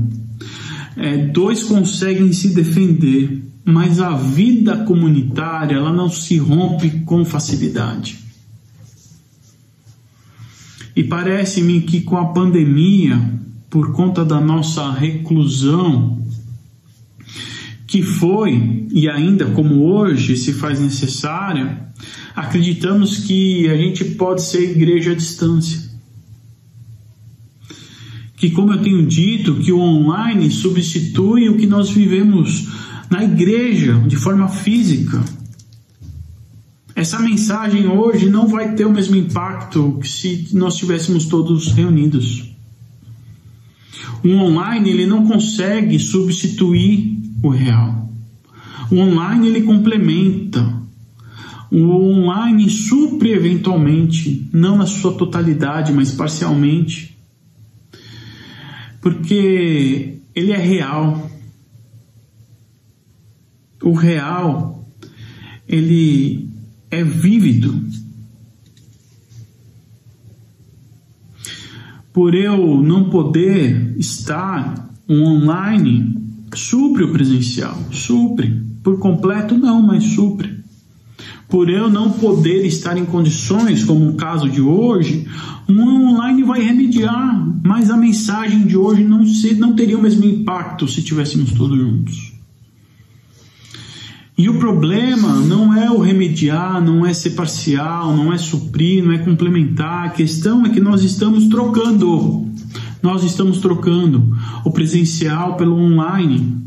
é, 0.95 1.17
dois 1.17 1.63
conseguem 1.63 2.31
se 2.31 2.53
defender, 2.53 3.43
mas 3.63 3.99
a 3.99 4.15
vida 4.15 4.77
comunitária 4.85 5.75
ela 5.75 5.91
não 5.91 6.09
se 6.09 6.37
rompe 6.37 7.01
com 7.01 7.25
facilidade. 7.25 8.19
E 10.95 11.03
parece-me 11.03 11.81
que 11.81 12.01
com 12.01 12.15
a 12.15 12.27
pandemia, 12.27 13.19
por 13.69 13.91
conta 13.91 14.23
da 14.23 14.39
nossa 14.39 14.91
reclusão, 14.91 16.23
que 17.85 18.01
foi 18.01 18.87
e 18.91 19.09
ainda 19.09 19.47
como 19.47 19.83
hoje 19.83 20.37
se 20.37 20.53
faz 20.53 20.79
necessária, 20.79 21.85
acreditamos 22.33 23.17
que 23.17 23.69
a 23.69 23.75
gente 23.75 24.05
pode 24.05 24.41
ser 24.41 24.71
igreja 24.71 25.11
à 25.11 25.15
distância. 25.15 25.84
Que, 28.45 28.51
como 28.51 28.73
eu 28.73 28.79
tenho 28.79 29.03
dito, 29.07 29.55
que 29.55 29.71
o 29.71 29.79
online 29.79 30.51
substitui 30.51 31.49
o 31.49 31.57
que 31.57 31.65
nós 31.65 31.89
vivemos 31.89 32.67
na 33.09 33.23
igreja, 33.23 33.95
de 34.05 34.15
forma 34.15 34.47
física. 34.47 35.19
Essa 36.95 37.17
mensagem 37.17 37.87
hoje 37.87 38.29
não 38.29 38.47
vai 38.47 38.75
ter 38.75 38.85
o 38.85 38.93
mesmo 38.93 39.15
impacto 39.15 39.97
que 39.99 40.07
se 40.07 40.49
nós 40.53 40.75
estivéssemos 40.75 41.25
todos 41.25 41.71
reunidos. 41.71 42.55
O 44.23 44.29
online 44.29 44.91
ele 44.91 45.07
não 45.07 45.25
consegue 45.25 45.97
substituir 45.97 47.17
o 47.41 47.49
real. 47.49 48.11
O 48.91 48.97
online 48.97 49.47
ele 49.47 49.61
complementa. 49.63 50.83
O 51.71 52.11
online 52.11 52.69
supre 52.69 53.31
eventualmente, 53.31 54.47
não 54.53 54.77
na 54.77 54.85
sua 54.85 55.13
totalidade, 55.13 55.91
mas 55.91 56.11
parcialmente. 56.11 57.14
Porque 59.05 60.17
ele 60.33 60.51
é 60.51 60.57
real 60.57 61.29
o 63.85 63.93
real 63.93 64.83
ele 65.67 66.49
é 66.89 67.03
vívido. 67.03 67.85
Por 72.11 72.33
eu 72.33 72.81
não 72.81 73.11
poder 73.11 73.95
estar 73.99 74.89
online, 75.07 76.15
supre 76.55 77.03
o 77.03 77.11
presencial, 77.11 77.77
supre. 77.91 78.59
Por 78.81 78.97
completo, 78.97 79.55
não, 79.55 79.83
mas 79.83 80.03
supre. 80.03 80.54
Por 81.55 81.69
eu 81.69 81.89
não 81.89 82.11
poder 82.11 82.65
estar 82.65 82.97
em 82.97 83.05
condições, 83.05 83.81
como 83.85 84.09
o 84.09 84.15
caso 84.15 84.49
de 84.49 84.59
hoje, 84.59 85.25
um 85.69 86.09
online 86.09 86.43
vai 86.43 86.61
remediar, 86.61 87.49
mas 87.63 87.89
a 87.89 87.95
mensagem 87.95 88.67
de 88.67 88.75
hoje 88.75 89.05
não, 89.05 89.25
se, 89.25 89.53
não 89.53 89.73
teria 89.73 89.97
o 89.97 90.01
mesmo 90.01 90.25
impacto 90.25 90.85
se 90.85 90.99
estivéssemos 90.99 91.53
todos 91.53 91.79
juntos. 91.79 92.33
E 94.37 94.49
o 94.49 94.59
problema 94.59 95.39
não 95.43 95.73
é 95.73 95.89
o 95.89 96.01
remediar, 96.01 96.83
não 96.83 97.05
é 97.05 97.13
ser 97.13 97.29
parcial, 97.29 98.13
não 98.13 98.33
é 98.33 98.37
suprir, 98.37 99.01
não 99.01 99.13
é 99.13 99.19
complementar. 99.19 100.07
A 100.07 100.09
questão 100.09 100.65
é 100.65 100.69
que 100.69 100.81
nós 100.81 101.05
estamos 101.05 101.47
trocando. 101.47 102.49
Nós 103.01 103.23
estamos 103.23 103.59
trocando 103.59 104.37
o 104.65 104.71
presencial 104.71 105.55
pelo 105.55 105.77
online. 105.77 106.64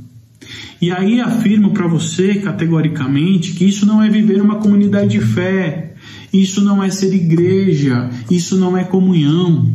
E 0.81 0.93
aí 0.93 1.21
afirmo 1.21 1.73
para 1.73 1.87
você 1.87 2.37
categoricamente 2.37 3.53
que 3.53 3.65
isso 3.65 3.85
não 3.85 4.03
é 4.03 4.09
viver 4.09 4.41
uma 4.41 4.57
comunidade 4.57 5.11
de 5.11 5.21
fé, 5.21 5.95
isso 6.33 6.63
não 6.63 6.83
é 6.83 6.91
ser 6.91 7.13
igreja, 7.13 8.11
isso 8.31 8.57
não 8.57 8.77
é 8.77 8.85
comunhão. 8.85 9.75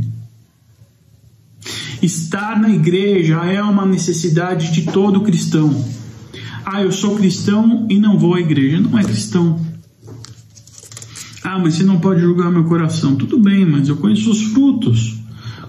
Estar 2.02 2.60
na 2.60 2.70
igreja 2.70 3.36
é 3.46 3.62
uma 3.62 3.86
necessidade 3.86 4.72
de 4.72 4.84
todo 4.84 5.22
cristão. 5.22 5.74
Ah, 6.66 6.82
eu 6.82 6.92
sou 6.92 7.16
cristão 7.16 7.88
e 7.90 7.98
não 7.98 8.18
vou 8.18 8.36
à 8.36 8.40
igreja. 8.40 8.80
Não 8.80 8.98
é 8.98 9.04
cristão. 9.04 9.60
Ah, 11.44 11.60
mas 11.60 11.76
você 11.76 11.84
não 11.84 12.00
pode 12.00 12.22
julgar 12.22 12.52
meu 12.52 12.64
coração. 12.64 13.16
Tudo 13.16 13.38
bem, 13.38 13.66
mas 13.66 13.90
eu 13.90 13.98
conheço 13.98 14.32
os 14.32 14.42
frutos. 14.44 15.18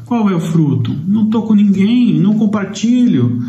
Qual 0.05 0.29
é 0.31 0.35
o 0.35 0.40
fruto? 0.40 0.94
Não 1.07 1.25
estou 1.25 1.42
com 1.42 1.55
ninguém, 1.55 2.20
não 2.20 2.38
compartilho. 2.38 3.42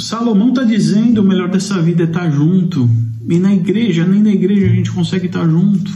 O 0.00 0.02
Salomão 0.02 0.48
está 0.48 0.64
dizendo 0.64 1.20
o 1.20 1.22
melhor 1.22 1.50
dessa 1.50 1.78
vida 1.82 2.04
é 2.04 2.06
estar 2.06 2.20
tá 2.20 2.30
junto. 2.30 2.88
E 3.28 3.38
na 3.38 3.52
igreja, 3.52 4.06
nem 4.06 4.22
na 4.22 4.30
igreja 4.30 4.64
a 4.64 4.74
gente 4.74 4.90
consegue 4.90 5.26
estar 5.26 5.40
tá 5.40 5.46
junto. 5.46 5.92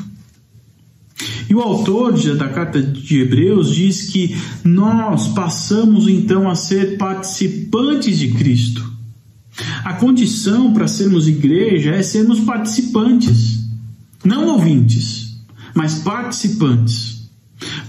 E 1.49 1.55
o 1.55 1.61
autor 1.63 2.13
da 2.37 2.51
carta 2.51 2.83
de 2.83 3.23
Hebreus 3.23 3.75
diz 3.75 4.11
que 4.11 4.37
nós 4.63 5.29
passamos 5.29 6.07
então 6.07 6.51
a 6.51 6.55
ser 6.55 6.99
participantes 6.99 8.19
de 8.19 8.33
Cristo. 8.33 8.93
A 9.83 9.95
condição 9.95 10.75
para 10.75 10.87
sermos 10.87 11.27
igreja 11.27 11.93
é 11.93 12.03
sermos 12.03 12.41
participantes, 12.41 13.61
não 14.23 14.49
ouvintes, 14.49 15.35
mas 15.75 15.95
participantes. 15.95 17.14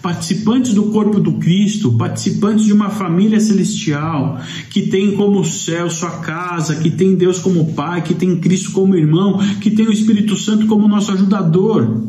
Participantes 0.05 0.71
do 0.75 0.83
corpo 0.91 1.19
do 1.19 1.39
Cristo, 1.39 1.97
participantes 1.97 2.65
de 2.65 2.71
uma 2.71 2.91
família 2.91 3.39
celestial, 3.39 4.39
que 4.69 4.83
tem 4.83 5.15
como 5.15 5.43
céu 5.43 5.89
sua 5.89 6.19
casa, 6.19 6.75
que 6.75 6.91
tem 6.91 7.15
Deus 7.15 7.39
como 7.39 7.73
Pai, 7.73 8.03
que 8.03 8.13
tem 8.13 8.39
Cristo 8.39 8.71
como 8.71 8.95
irmão, 8.95 9.39
que 9.59 9.71
tem 9.71 9.87
o 9.87 9.91
Espírito 9.91 10.35
Santo 10.35 10.67
como 10.67 10.87
nosso 10.87 11.11
ajudador. 11.11 12.03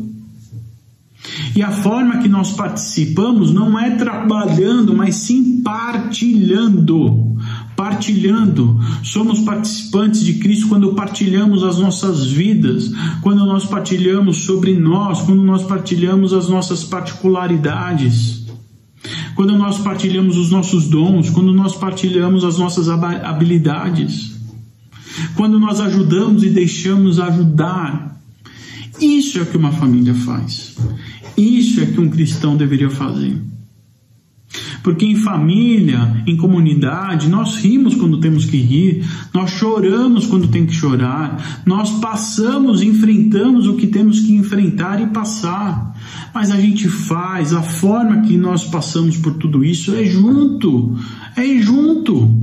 E 1.55 1.63
a 1.63 1.71
forma 1.71 2.19
que 2.19 2.29
nós 2.29 2.51
participamos 2.51 3.51
não 3.51 3.79
é 3.79 3.89
trabalhando, 3.95 4.95
mas 4.95 5.15
sim 5.15 5.63
partilhando 5.63 7.26
partilhando. 7.77 8.77
Somos 9.03 9.39
participantes 9.41 10.25
de 10.25 10.33
Cristo 10.33 10.67
quando 10.67 10.93
partilhamos 10.93 11.63
as 11.63 11.77
nossas 11.77 12.25
vidas, 12.25 12.91
quando 13.21 13.45
nós 13.45 13.65
partilhamos 13.65 14.37
sobre 14.37 14.75
nós, 14.75 15.21
quando 15.21 15.43
nós 15.43 15.63
partilhamos 15.63 16.33
as 16.33 16.49
nossas 16.49 16.83
particularidades. 16.83 18.45
Quando 19.35 19.55
nós 19.55 19.77
partilhamos 19.77 20.35
os 20.35 20.49
nossos 20.49 20.89
dons, 20.89 21.29
quando 21.29 21.53
nós 21.53 21.75
partilhamos 21.75 22.43
as 22.43 22.57
nossas 22.57 22.89
habilidades, 22.89 24.35
quando 25.35 25.59
nós 25.59 25.79
ajudamos 25.79 26.43
e 26.43 26.49
deixamos 26.49 27.19
ajudar, 27.19 28.19
isso 28.99 29.37
é 29.37 29.43
o 29.43 29.45
que 29.45 29.55
uma 29.55 29.71
família 29.71 30.15
faz. 30.15 30.75
Isso 31.37 31.79
é 31.79 31.85
que 31.85 32.01
um 32.01 32.09
cristão 32.09 32.57
deveria 32.57 32.89
fazer. 32.89 33.39
Porque 34.87 35.05
em 35.05 35.17
família, 35.17 36.23
em 36.25 36.37
comunidade, 36.37 37.27
nós 37.27 37.57
rimos 37.57 37.93
quando 37.93 38.21
temos 38.21 38.45
que 38.45 38.55
rir, 38.55 39.03
nós 39.33 39.51
choramos 39.51 40.25
quando 40.25 40.47
tem 40.47 40.65
que 40.65 40.71
chorar, 40.71 41.61
nós 41.65 41.91
passamos, 41.99 42.81
enfrentamos 42.81 43.67
o 43.67 43.75
que 43.75 43.85
temos 43.85 44.21
que 44.21 44.33
enfrentar 44.33 45.01
e 45.01 45.07
passar. 45.07 45.93
Mas 46.33 46.51
a 46.51 46.55
gente 46.61 46.87
faz, 46.87 47.51
a 47.51 47.61
forma 47.61 48.21
que 48.21 48.37
nós 48.37 48.63
passamos 48.63 49.17
por 49.17 49.33
tudo 49.33 49.61
isso 49.61 49.93
é 49.93 50.05
junto, 50.05 50.95
é 51.35 51.61
junto. 51.61 52.33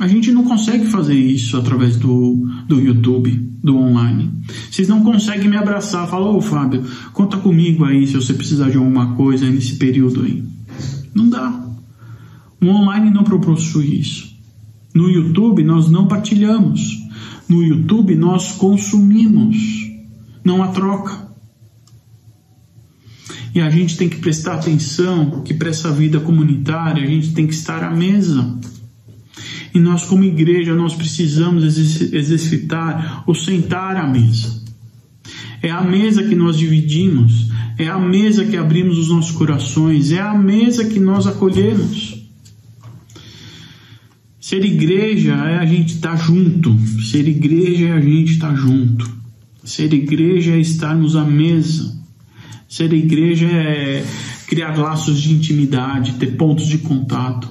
A 0.00 0.08
gente 0.08 0.32
não 0.32 0.44
consegue 0.44 0.86
fazer 0.86 1.14
isso 1.14 1.58
através 1.58 1.98
do, 1.98 2.48
do 2.66 2.80
YouTube, 2.80 3.30
do 3.62 3.76
online. 3.76 4.30
Vocês 4.70 4.88
não 4.88 5.02
conseguem 5.02 5.48
me 5.48 5.56
abraçar, 5.56 6.08
falar, 6.08 6.30
ô 6.30 6.40
Fábio, 6.40 6.84
conta 7.12 7.36
comigo 7.36 7.84
aí 7.84 8.06
se 8.06 8.14
você 8.14 8.34
precisar 8.34 8.70
de 8.70 8.76
alguma 8.76 9.14
coisa 9.14 9.48
nesse 9.48 9.76
período 9.76 10.22
aí. 10.22 10.44
Não 11.14 11.28
dá. 11.28 11.64
O 12.60 12.66
online 12.66 13.10
não 13.10 13.24
possui 13.24 13.98
isso. 13.98 14.34
No 14.94 15.10
YouTube 15.10 15.62
nós 15.64 15.90
não 15.90 16.06
partilhamos. 16.06 16.98
No 17.48 17.62
YouTube 17.62 18.14
nós 18.14 18.52
consumimos. 18.52 19.56
Não 20.44 20.62
há 20.62 20.68
troca. 20.68 21.24
E 23.54 23.60
a 23.60 23.70
gente 23.70 23.96
tem 23.96 24.08
que 24.08 24.16
prestar 24.16 24.54
atenção 24.54 25.42
que 25.42 25.54
para 25.54 25.68
essa 25.68 25.90
vida 25.92 26.18
comunitária 26.18 27.02
a 27.02 27.06
gente 27.06 27.32
tem 27.32 27.46
que 27.46 27.54
estar 27.54 27.84
à 27.84 27.90
mesa. 27.90 28.58
E 29.74 29.80
nós, 29.80 30.04
como 30.04 30.22
igreja, 30.22 30.72
nós 30.72 30.94
precisamos 30.94 31.64
exercitar 32.12 33.24
ou 33.26 33.34
sentar 33.34 33.96
à 33.96 34.06
mesa. 34.06 34.62
É 35.60 35.70
a 35.70 35.82
mesa 35.82 36.22
que 36.22 36.34
nós 36.34 36.56
dividimos, 36.56 37.50
é 37.76 37.88
a 37.88 37.98
mesa 37.98 38.44
que 38.44 38.56
abrimos 38.56 38.98
os 38.98 39.08
nossos 39.08 39.32
corações, 39.32 40.12
é 40.12 40.20
a 40.20 40.32
mesa 40.32 40.84
que 40.84 41.00
nós 41.00 41.26
acolhemos. 41.26 42.22
Ser 44.40 44.64
igreja 44.64 45.32
é 45.32 45.56
a 45.56 45.64
gente 45.64 45.94
estar 45.94 46.10
tá 46.10 46.16
junto. 46.16 46.78
Ser 47.02 47.26
igreja 47.26 47.86
é 47.86 47.92
a 47.92 48.00
gente 48.00 48.32
estar 48.32 48.50
tá 48.50 48.54
junto. 48.54 49.10
Ser 49.64 49.92
igreja 49.92 50.52
é 50.52 50.58
estarmos 50.60 51.16
à 51.16 51.24
mesa. 51.24 51.98
Ser 52.68 52.92
igreja 52.92 53.46
é 53.46 54.04
criar 54.46 54.76
laços 54.76 55.20
de 55.20 55.32
intimidade, 55.32 56.12
ter 56.12 56.36
pontos 56.36 56.68
de 56.68 56.78
contato. 56.78 57.48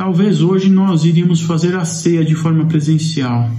Talvez 0.00 0.40
hoje 0.40 0.70
nós 0.70 1.04
iríamos 1.04 1.42
fazer 1.42 1.76
a 1.76 1.84
ceia 1.84 2.24
de 2.24 2.34
forma 2.34 2.64
presencial. 2.64 3.54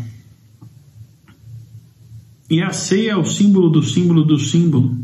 E 2.49 2.60
a 2.63 2.73
ceia 2.73 3.12
é 3.12 3.15
o 3.15 3.23
símbolo 3.23 3.69
do 3.69 3.84
símbolo 3.84 4.25
do 4.25 4.39
símbolo. 4.39 4.97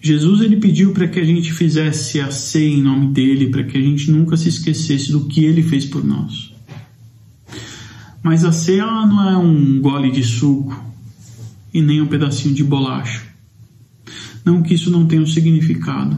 Jesus 0.00 0.42
ele 0.42 0.58
pediu 0.58 0.92
para 0.92 1.08
que 1.08 1.18
a 1.18 1.24
gente 1.24 1.52
fizesse 1.52 2.20
a 2.20 2.30
ceia 2.30 2.72
em 2.72 2.80
nome 2.80 3.12
dele, 3.12 3.50
para 3.50 3.64
que 3.64 3.76
a 3.76 3.80
gente 3.80 4.12
nunca 4.12 4.36
se 4.36 4.48
esquecesse 4.48 5.10
do 5.10 5.26
que 5.26 5.44
ele 5.44 5.60
fez 5.60 5.84
por 5.84 6.04
nós. 6.04 6.54
Mas 8.22 8.44
a 8.44 8.52
ceia 8.52 8.86
não 8.86 9.28
é 9.28 9.36
um 9.36 9.80
gole 9.80 10.12
de 10.12 10.22
suco 10.22 10.80
e 11.74 11.82
nem 11.82 12.00
um 12.00 12.06
pedacinho 12.06 12.54
de 12.54 12.62
bolacha. 12.62 13.26
Não 14.44 14.62
que 14.62 14.74
isso 14.74 14.88
não 14.88 15.04
tenha 15.04 15.22
um 15.22 15.26
significado, 15.26 16.16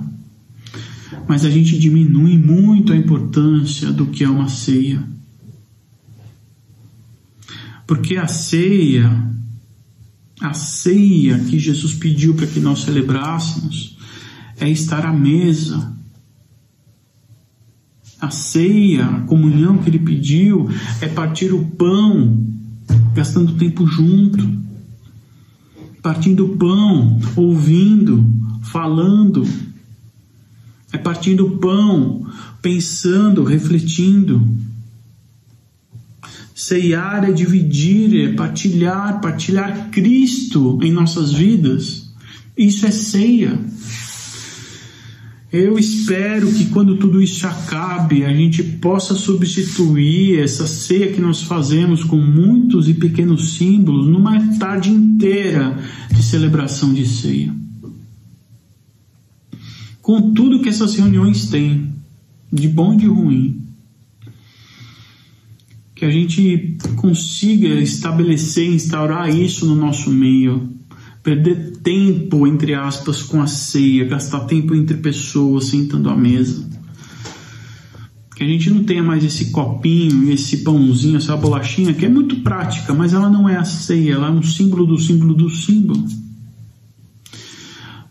mas 1.29 1.45
a 1.45 1.51
gente 1.51 1.79
diminui 1.79 2.37
muito 2.39 2.93
a 2.93 2.97
importância 2.97 3.93
do 3.93 4.07
que 4.07 4.25
é 4.25 4.29
uma 4.29 4.49
ceia. 4.49 5.03
Porque 7.87 8.17
a 8.17 8.27
ceia 8.27 9.37
a 10.41 10.53
ceia 10.53 11.39
que 11.39 11.59
Jesus 11.59 11.95
pediu 11.95 12.35
para 12.35 12.47
que 12.47 12.61
nós 12.61 12.81
celebrássemos 12.81 13.97
é 14.59 14.69
estar 14.69 15.05
à 15.05 15.13
mesa. 15.13 15.95
A 18.21 18.31
ceia, 18.31 19.07
a 19.07 19.21
comunhão 19.23 19.79
que 19.79 19.91
ele 19.91 19.99
pediu 19.99 20.69
é 21.01 21.09
partir 21.09 21.53
o 21.53 21.65
pão, 21.65 22.47
gastando 23.15 23.55
tempo 23.55 23.87
junto, 23.87 24.47
partindo 26.03 26.47
o 26.47 26.57
pão, 26.57 27.19
ouvindo, 27.35 28.25
falando, 28.63 29.47
é 30.93 30.99
partindo 30.99 31.47
o 31.47 31.59
pão, 31.59 32.27
pensando, 32.63 33.45
refletindo. 33.45 34.47
Ceiar 36.55 37.25
é 37.25 37.33
dividir, 37.33 38.31
é 38.31 38.33
partilhar, 38.35 39.21
partilhar 39.21 39.91
Cristo 39.91 40.79
em 40.83 40.91
nossas 40.91 41.33
vidas. 41.33 42.11
Isso 42.57 42.87
é 42.87 42.91
ceia. 42.91 43.59
Eu 45.53 45.79
espero 45.79 46.51
que 46.53 46.67
quando 46.67 46.97
tudo 46.97 47.23
isso 47.23 47.47
acabe, 47.47 48.25
a 48.25 48.33
gente 48.33 48.63
possa 48.63 49.15
substituir 49.15 50.41
essa 50.41 50.67
ceia 50.67 51.13
que 51.13 51.21
nós 51.21 51.43
fazemos 51.43 52.03
com 52.03 52.17
muitos 52.17 52.89
e 52.89 52.95
pequenos 52.95 53.55
símbolos 53.55 54.09
numa 54.09 54.39
tarde 54.59 54.91
inteira 54.91 55.79
de 56.11 56.23
celebração 56.23 56.93
de 56.93 57.07
ceia. 57.07 57.66
Com 60.07 60.33
tudo 60.33 60.61
que 60.61 60.69
essas 60.69 60.95
reuniões 60.95 61.49
têm, 61.49 61.93
de 62.53 62.69
bom 62.69 62.95
e 62.95 62.99
de 62.99 63.07
ruim, 63.07 63.61
que 65.97 66.05
a 66.05 66.11
gente 66.13 66.79
consiga 66.95 67.67
estabelecer, 67.81 68.73
instaurar 68.73 69.29
isso 69.29 69.67
no 69.67 69.75
nosso 69.75 70.09
meio, 70.09 70.73
perder 71.25 71.79
tempo, 71.79 72.47
entre 72.47 72.73
aspas, 72.73 73.21
com 73.21 73.43
a 73.43 73.49
ceia, 73.49 74.05
gastar 74.05 74.45
tempo 74.45 74.77
entre 74.77 74.97
pessoas, 74.99 75.65
sentando 75.65 76.09
à 76.09 76.17
mesa. 76.17 76.65
Que 78.37 78.45
a 78.45 78.47
gente 78.47 78.71
não 78.71 78.85
tenha 78.85 79.03
mais 79.03 79.25
esse 79.25 79.47
copinho, 79.47 80.31
esse 80.31 80.59
pãozinho, 80.59 81.17
essa 81.17 81.37
bolachinha, 81.37 81.93
que 81.93 82.07
é 82.07 82.09
muito 82.09 82.37
prática, 82.43 82.95
mas 82.95 83.13
ela 83.13 83.29
não 83.29 83.49
é 83.49 83.57
a 83.57 83.65
ceia, 83.65 84.13
ela 84.13 84.29
é 84.29 84.31
um 84.31 84.41
símbolo 84.41 84.87
do 84.87 84.99
símbolo 84.99 85.35
do 85.35 85.51
símbolo. 85.51 86.26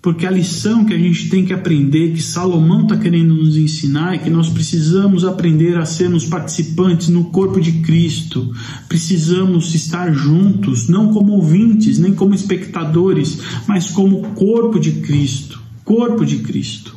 Porque 0.05 0.27
a 0.27 0.29
lição 0.29 0.85
que 0.85 0.93
a 0.93 0.99
gente 0.99 1.29
tem 1.29 1.43
que 1.43 1.51
aprender, 1.51 2.13
que 2.13 2.21
Salomão 2.21 2.83
está 2.83 2.95
querendo 2.95 3.33
nos 3.33 3.57
ensinar, 3.57 4.13
é 4.13 4.17
que 4.19 4.29
nós 4.29 4.47
precisamos 4.47 5.25
aprender 5.25 5.75
a 5.79 5.83
sermos 5.83 6.25
participantes 6.25 7.07
no 7.07 7.31
corpo 7.31 7.59
de 7.59 7.81
Cristo. 7.81 8.53
Precisamos 8.87 9.73
estar 9.73 10.13
juntos, 10.13 10.87
não 10.87 11.11
como 11.11 11.33
ouvintes, 11.33 11.97
nem 11.97 12.13
como 12.13 12.35
espectadores, 12.35 13.39
mas 13.67 13.89
como 13.89 14.21
corpo 14.35 14.79
de 14.79 14.91
Cristo. 14.91 15.59
Corpo 15.83 16.23
de 16.23 16.37
Cristo. 16.37 16.95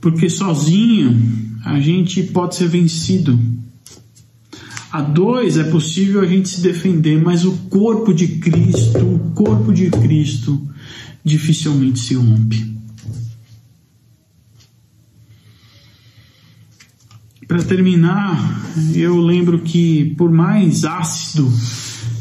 Porque 0.00 0.30
sozinho 0.30 1.20
a 1.66 1.78
gente 1.80 2.22
pode 2.22 2.54
ser 2.54 2.68
vencido. 2.68 3.38
A 4.90 5.02
dois 5.02 5.58
é 5.58 5.64
possível 5.64 6.22
a 6.22 6.26
gente 6.26 6.48
se 6.48 6.62
defender, 6.62 7.22
mas 7.22 7.44
o 7.44 7.52
corpo 7.68 8.14
de 8.14 8.26
Cristo, 8.38 9.04
o 9.04 9.18
corpo 9.34 9.70
de 9.70 9.90
Cristo, 9.90 10.72
dificilmente 11.24 11.98
se 12.00 12.14
rompe. 12.14 12.74
Para 17.48 17.62
terminar, 17.62 18.36
eu 18.94 19.18
lembro 19.20 19.60
que 19.60 20.14
por 20.16 20.30
mais 20.30 20.84
ácido 20.84 21.50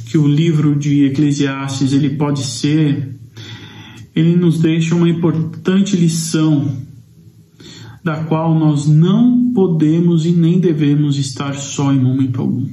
que 0.06 0.18
o 0.18 0.28
livro 0.28 0.76
de 0.76 1.06
Eclesiastes 1.06 1.92
ele 1.92 2.12
pode 2.12 2.44
ser, 2.44 3.16
ele 4.16 4.36
nos 4.36 4.60
deixa 4.60 4.96
uma 4.96 5.10
importante 5.10 5.96
lição 5.96 6.78
da 8.04 8.24
qual 8.26 8.54
nós 8.54 8.86
não 8.86 9.52
podemos 9.54 10.26
e 10.26 10.32
nem 10.32 10.60
devemos 10.60 11.18
estar 11.18 11.56
só 11.56 11.92
em 11.92 12.00
momento 12.00 12.42
algum. 12.42 12.70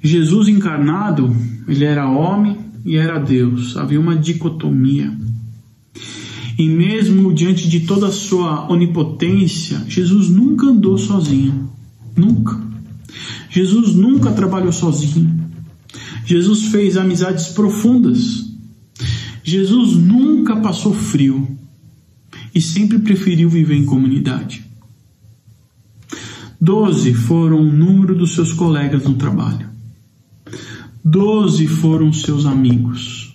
Jesus 0.00 0.48
encarnado, 0.48 1.36
ele 1.66 1.84
era 1.84 2.08
homem 2.08 2.57
e 2.88 2.96
era 2.96 3.18
Deus. 3.18 3.76
Havia 3.76 4.00
uma 4.00 4.16
dicotomia. 4.16 5.14
E 6.58 6.66
mesmo 6.66 7.34
diante 7.34 7.68
de 7.68 7.80
toda 7.80 8.06
a 8.06 8.12
sua 8.12 8.66
onipotência, 8.72 9.84
Jesus 9.86 10.30
nunca 10.30 10.68
andou 10.68 10.96
sozinho. 10.96 11.70
Nunca. 12.16 12.58
Jesus 13.50 13.94
nunca 13.94 14.32
trabalhou 14.32 14.72
sozinho. 14.72 15.38
Jesus 16.24 16.68
fez 16.68 16.96
amizades 16.96 17.48
profundas. 17.48 18.46
Jesus 19.44 19.94
nunca 19.94 20.56
passou 20.56 20.94
frio 20.94 21.46
e 22.54 22.60
sempre 22.62 22.98
preferiu 23.00 23.50
viver 23.50 23.74
em 23.74 23.84
comunidade. 23.84 24.64
Doze 26.58 27.12
foram 27.12 27.60
o 27.60 27.70
número 27.70 28.16
dos 28.16 28.34
seus 28.34 28.50
colegas 28.50 29.04
no 29.04 29.14
trabalho. 29.14 29.67
Doze 31.04 31.66
foram 31.66 32.12
seus 32.12 32.44
amigos. 32.44 33.34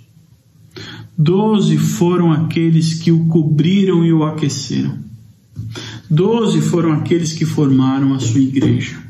Doze 1.18 1.78
foram 1.78 2.32
aqueles 2.32 2.96
que 2.96 3.12
o 3.12 3.26
cobriram 3.28 4.06
e 4.06 4.12
o 4.12 4.24
aqueceram. 4.24 4.98
Doze 6.10 6.62
foram 6.62 6.92
aqueles 6.92 7.32
que 7.32 7.46
formaram 7.46 8.14
a 8.14 8.20
sua 8.20 8.42
igreja. 8.42 9.02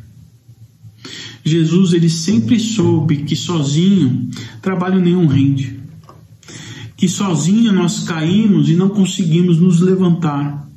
Jesus 1.43 1.93
ele 1.93 2.10
sempre 2.10 2.60
soube 2.60 3.24
que 3.24 3.36
sozinho 3.36 4.30
trabalho 4.62 5.01
nenhum 5.01 5.26
rende. 5.26 5.80
Que 6.95 7.10
sozinho 7.10 7.74
nós 7.74 8.04
caímos 8.04 8.70
e 8.70 8.76
não 8.76 8.89
conseguimos 8.89 9.60
nos 9.60 9.80
levantar. 9.80 10.70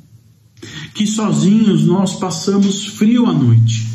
Que 0.93 1.05
sozinhos 1.05 1.85
nós 1.85 2.15
passamos 2.15 2.87
frio 2.87 3.27
à 3.27 3.33
noite 3.33 3.86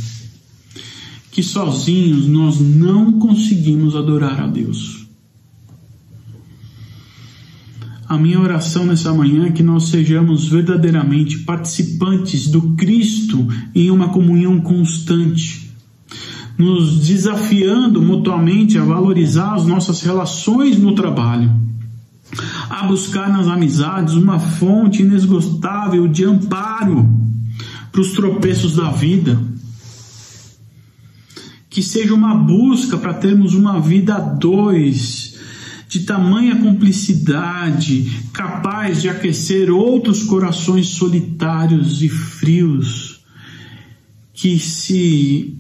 que 1.33 1.43
sozinhos 1.43 2.29
nós 2.29 2.61
não 2.61 3.19
conseguimos 3.19 3.97
adorar 3.97 4.39
a 4.39 4.47
Deus. 4.47 5.07
A 8.07 8.19
minha 8.19 8.39
oração 8.39 8.85
nessa 8.85 9.15
manhã 9.15 9.47
é 9.47 9.51
que 9.51 9.63
nós 9.63 9.89
sejamos 9.89 10.47
verdadeiramente 10.47 11.39
participantes 11.39 12.49
do 12.49 12.75
Cristo 12.75 13.49
em 13.75 13.91
uma 13.91 14.11
comunhão 14.11 14.61
constante, 14.61 15.73
nos 16.59 17.01
desafiando 17.01 18.03
mutuamente 18.03 18.77
a 18.77 18.85
valorizar 18.85 19.55
as 19.55 19.67
nossas 19.67 20.03
relações 20.03 20.79
no 20.79 20.95
trabalho, 20.95 21.51
a 22.69 22.87
buscar 22.87 23.31
nas 23.31 23.49
amizades 23.49 24.13
uma 24.13 24.39
fonte 24.39 25.01
inesgotável 25.01 26.07
de 26.07 26.27
amparo 26.27 27.09
para 27.91 28.03
os 28.03 28.13
tropeços 28.13 28.77
da 28.77 28.91
vida 28.91 29.52
que 31.73 31.83
seja 31.83 32.15
uma 32.15 32.35
busca 32.35 32.99
para 32.99 33.15
termos 33.15 33.55
uma 33.55 33.81
vida 33.81 34.17
a 34.17 34.21
dois, 34.21 35.39
de 35.89 36.01
tamanha 36.01 36.57
cumplicidade, 36.57 38.29
capaz 38.31 39.01
de 39.01 39.09
aquecer 39.09 39.71
outros 39.71 40.23
corações 40.23 40.89
solitários 40.89 42.03
e 42.03 42.11
frios, 42.11 43.25
que 44.35 44.59
se 44.59 45.59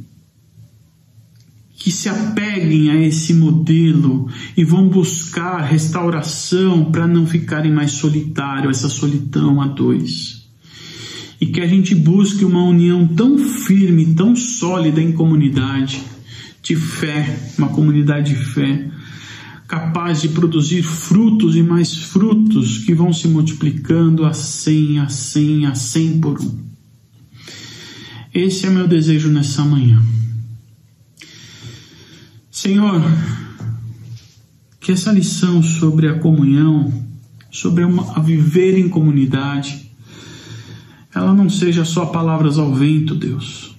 que 1.74 1.90
se 1.90 2.08
apeguem 2.08 2.90
a 2.90 3.00
esse 3.00 3.34
modelo 3.34 4.28
e 4.56 4.62
vão 4.62 4.88
buscar 4.88 5.62
restauração 5.62 6.92
para 6.92 7.08
não 7.08 7.26
ficarem 7.26 7.72
mais 7.72 7.92
solitários, 7.92 8.78
essa 8.78 8.88
solidão 8.88 9.60
a 9.60 9.66
dois. 9.66 10.41
E 11.42 11.46
que 11.46 11.60
a 11.60 11.66
gente 11.66 11.92
busque 11.92 12.44
uma 12.44 12.62
união 12.62 13.04
tão 13.04 13.36
firme, 13.36 14.14
tão 14.14 14.36
sólida 14.36 15.02
em 15.02 15.10
comunidade, 15.10 16.00
de 16.62 16.76
fé, 16.76 17.36
uma 17.58 17.68
comunidade 17.68 18.32
de 18.32 18.44
fé, 18.44 18.88
capaz 19.66 20.22
de 20.22 20.28
produzir 20.28 20.84
frutos 20.84 21.56
e 21.56 21.62
mais 21.64 21.96
frutos 21.96 22.78
que 22.78 22.94
vão 22.94 23.12
se 23.12 23.26
multiplicando 23.26 24.24
a 24.24 24.32
cem, 24.32 25.00
a 25.00 25.08
cem, 25.08 25.66
a 25.66 25.74
cem 25.74 26.20
por 26.20 26.40
um. 26.40 26.58
Esse 28.32 28.66
é 28.66 28.70
meu 28.70 28.86
desejo 28.86 29.28
nessa 29.28 29.64
manhã. 29.64 30.00
Senhor, 32.52 33.02
que 34.78 34.92
essa 34.92 35.10
lição 35.10 35.60
sobre 35.60 36.06
a 36.06 36.20
comunhão, 36.20 37.04
sobre 37.50 37.82
uma, 37.82 38.16
a 38.16 38.20
viver 38.20 38.78
em 38.78 38.88
comunidade, 38.88 39.90
ela 41.14 41.34
não 41.34 41.48
seja 41.48 41.84
só 41.84 42.06
palavras 42.06 42.58
ao 42.58 42.74
vento, 42.74 43.14
Deus, 43.14 43.76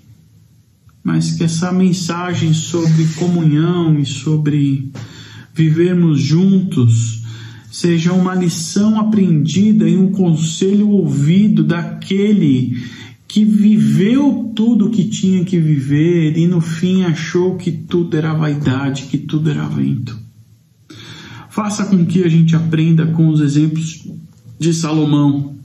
mas 1.03 1.31
que 1.33 1.43
essa 1.43 1.71
mensagem 1.71 2.53
sobre 2.53 3.05
comunhão 3.15 3.99
e 3.99 4.05
sobre 4.05 4.91
vivermos 5.53 6.21
juntos 6.21 7.23
seja 7.71 8.13
uma 8.13 8.35
lição 8.35 8.99
aprendida 8.99 9.89
e 9.89 9.97
um 9.97 10.11
conselho 10.11 10.89
ouvido 10.89 11.63
daquele 11.63 12.77
que 13.27 13.43
viveu 13.43 14.51
tudo 14.55 14.85
o 14.85 14.91
que 14.91 15.05
tinha 15.05 15.43
que 15.43 15.59
viver 15.59 16.37
e 16.37 16.45
no 16.45 16.61
fim 16.61 17.03
achou 17.03 17.55
que 17.57 17.71
tudo 17.71 18.15
era 18.15 18.31
vaidade, 18.31 19.07
que 19.09 19.17
tudo 19.17 19.49
era 19.49 19.67
vento. 19.67 20.15
Faça 21.49 21.85
com 21.85 22.05
que 22.05 22.23
a 22.23 22.29
gente 22.29 22.55
aprenda 22.55 23.07
com 23.07 23.27
os 23.29 23.41
exemplos 23.41 24.07
de 24.59 24.71
Salomão, 24.71 25.55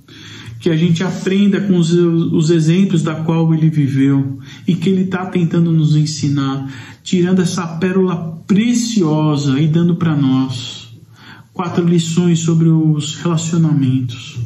que 0.61 0.71
a 0.71 0.77
gente 0.77 1.05
aprenda 1.05 1.61
com 1.61 1.77
os, 1.77 1.93
os 1.93 2.51
exemplos 2.51 3.03
da 3.03 3.15
qual 3.15 3.55
ele 3.55 3.71
viveu 3.71 4.39
e 4.67 4.75
que 4.75 4.89
ele 4.89 5.03
está 5.03 5.27
tentando 5.27 5.71
nos 5.71 5.95
ensinar, 5.95 6.71
tirando 7.03 7.41
essa 7.41 7.67
pérola 7.67 8.43
preciosa 8.47 9.61
e 9.61 9.69
dando 9.69 9.95
para 9.97 10.17
nós 10.17 10.89
quatro 11.59 11.85
lições 11.85 12.39
sobre 12.39 12.69
os 12.69 13.17
relacionamentos. 13.17 14.39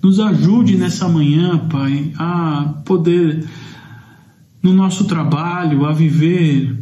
Nos 0.00 0.20
ajude 0.20 0.76
nessa 0.76 1.08
manhã, 1.08 1.58
Pai, 1.66 2.12
a 2.16 2.74
poder, 2.84 3.44
no 4.62 4.72
nosso 4.72 5.06
trabalho, 5.06 5.86
a 5.86 5.92
viver, 5.92 6.78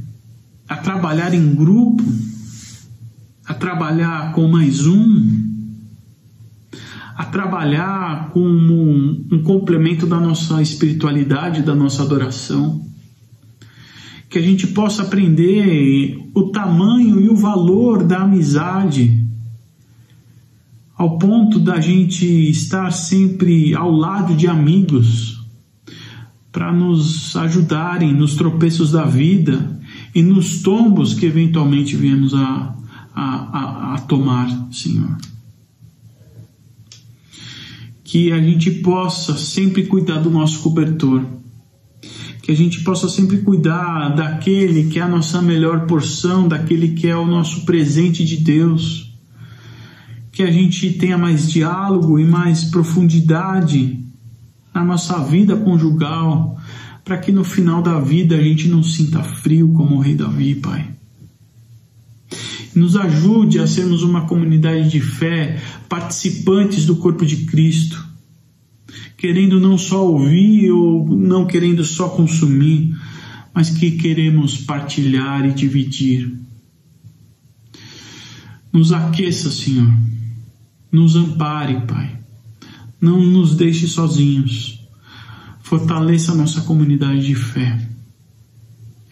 a 0.69 0.77
trabalhar 0.77 1.33
em 1.33 1.55
grupo, 1.55 2.05
a 3.47 3.55
trabalhar 3.55 4.33
com 4.33 4.49
mais 4.49 4.87
um, 4.87 5.32
a 7.17 7.25
trabalhar 7.25 8.31
como 8.31 8.73
um, 8.73 9.27
um 9.33 9.43
complemento 9.43 10.07
da 10.07 10.19
nossa 10.19 10.63
espiritualidade, 10.63 11.63
da 11.63 11.75
nossa 11.75 12.03
adoração. 12.03 12.85
Que 14.29 14.39
a 14.39 14.43
gente 14.43 14.67
possa 14.69 15.03
aprender 15.03 16.19
o 16.35 16.51
tamanho 16.51 17.21
e 17.21 17.29
o 17.29 17.37
valor 17.37 18.03
da 18.03 18.23
amizade 18.23 19.23
ao 20.97 21.19
ponto 21.19 21.59
da 21.59 21.81
gente 21.81 22.25
estar 22.49 22.93
sempre 22.93 23.75
ao 23.75 23.91
lado 23.91 24.37
de 24.37 24.47
amigos 24.47 25.43
para 26.53 26.73
nos 26.73 27.35
ajudarem 27.35 28.13
nos 28.13 28.37
tropeços 28.37 28.93
da 28.93 29.05
vida 29.05 29.81
e 30.15 30.23
nos 30.23 30.63
tombos 30.63 31.15
que 31.15 31.27
eventualmente 31.27 31.97
viemos 31.97 32.35
a, 32.35 32.77
a, 33.15 33.25
a, 33.25 33.95
a 33.95 33.99
tomar, 34.03 34.69
Senhor. 34.71 35.17
Que 38.13 38.31
a 38.31 38.43
gente 38.43 38.71
possa 38.71 39.39
sempre 39.39 39.87
cuidar 39.87 40.19
do 40.19 40.29
nosso 40.29 40.61
cobertor, 40.61 41.25
que 42.43 42.53
a 42.53 42.55
gente 42.55 42.81
possa 42.81 43.09
sempre 43.09 43.39
cuidar 43.39 44.11
daquele 44.11 44.91
que 44.91 44.99
é 44.99 45.03
a 45.03 45.09
nossa 45.09 45.41
melhor 45.41 45.87
porção, 45.87 46.47
daquele 46.47 46.89
que 46.89 47.07
é 47.07 47.17
o 47.17 47.27
nosso 47.27 47.65
presente 47.65 48.23
de 48.23 48.37
Deus 48.37 49.13
que 50.33 50.43
a 50.43 50.51
gente 50.51 50.91
tenha 50.95 51.19
mais 51.19 51.51
diálogo 51.51 52.19
e 52.19 52.25
mais 52.25 52.65
profundidade 52.65 54.01
na 54.75 54.83
nossa 54.83 55.19
vida 55.19 55.55
conjugal, 55.55 56.59
para 57.05 57.19
que 57.19 57.31
no 57.31 57.45
final 57.45 57.83
da 57.83 58.01
vida 58.01 58.37
a 58.37 58.43
gente 58.43 58.67
não 58.67 58.83
sinta 58.83 59.23
frio 59.23 59.73
como 59.75 59.97
o 59.97 60.01
rei 60.01 60.15
Davi, 60.15 60.55
Pai. 60.55 60.89
Nos 62.75 62.97
ajude 62.97 63.59
a 63.59 63.67
sermos 63.67 64.03
uma 64.03 64.23
comunidade 64.23 64.89
de 64.89 65.01
fé, 65.01 65.61
participantes 65.93 66.87
do 66.87 66.97
corpo 66.97 67.27
de 67.27 67.45
Cristo, 67.45 68.03
querendo 69.15 69.61
não 69.61 69.77
só 69.77 70.07
ouvir 70.07 70.71
ou 70.71 71.07
não 71.07 71.47
querendo 71.47 71.85
só 71.85 72.09
consumir, 72.09 72.97
mas 73.53 73.69
que 73.69 73.91
queremos 73.91 74.57
partilhar 74.57 75.45
e 75.45 75.53
dividir. 75.53 76.33
Nos 78.73 78.91
aqueça, 78.91 79.51
Senhor 79.51 79.93
nos 80.91 81.15
ampare, 81.15 81.87
Pai. 81.87 82.19
Não 82.99 83.21
nos 83.21 83.55
deixe 83.55 83.87
sozinhos. 83.87 84.81
Fortaleça 85.61 86.33
a 86.33 86.35
nossa 86.35 86.63
comunidade 86.63 87.27
de 87.27 87.35
fé. 87.35 87.87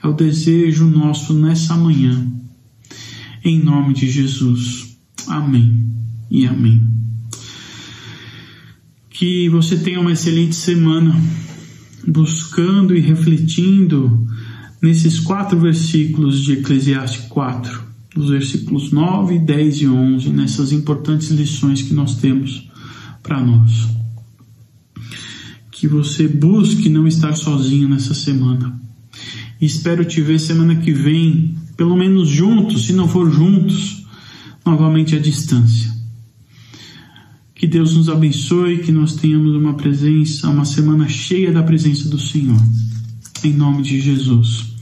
É 0.03 0.09
o 0.09 0.15
desejo 0.15 0.87
nosso 0.87 1.35
nessa 1.35 1.77
manhã. 1.77 2.27
Em 3.45 3.63
nome 3.63 3.93
de 3.93 4.11
Jesus. 4.11 4.97
Amém 5.29 5.91
e 6.31 6.47
amém. 6.47 6.81
Que 9.11 9.49
você 9.49 9.77
tenha 9.77 10.01
uma 10.01 10.13
excelente 10.13 10.55
semana, 10.55 11.15
buscando 12.07 12.97
e 12.97 13.01
refletindo 13.01 14.27
nesses 14.81 15.19
quatro 15.19 15.59
versículos 15.59 16.43
de 16.43 16.53
Eclesiastes 16.55 17.27
4 17.29 17.91
nos 18.17 18.31
versículos 18.31 18.91
9, 18.91 19.39
10 19.39 19.77
e 19.77 19.87
11, 19.87 20.31
nessas 20.31 20.73
importantes 20.73 21.31
lições 21.31 21.83
que 21.83 21.95
nós 21.95 22.17
temos 22.17 22.69
para 23.23 23.41
nós. 23.41 23.89
Que 25.71 25.87
você 25.87 26.27
busque 26.27 26.89
não 26.89 27.07
estar 27.07 27.35
sozinho 27.35 27.89
nessa 27.89 28.13
semana. 28.13 28.79
E 29.61 29.67
espero 29.67 30.05
te 30.05 30.21
ver 30.21 30.39
semana 30.39 30.77
que 30.77 30.93
vem, 30.93 31.55
pelo 31.77 31.97
menos 31.97 32.29
juntos, 32.29 32.87
se 32.87 32.93
não 32.93 33.09
for 33.09 33.31
juntos, 33.31 34.05
novamente 34.65 35.15
à 35.15 35.19
distância. 35.19 35.90
Que 37.61 37.67
Deus 37.67 37.95
nos 37.95 38.09
abençoe, 38.09 38.79
que 38.79 38.91
nós 38.91 39.17
tenhamos 39.17 39.55
uma 39.55 39.75
presença, 39.75 40.49
uma 40.49 40.65
semana 40.65 41.07
cheia 41.07 41.53
da 41.53 41.63
presença 41.63 42.09
do 42.09 42.19
Senhor. 42.19 42.57
Em 43.45 43.53
nome 43.53 43.83
de 43.83 44.01
Jesus. 44.01 44.73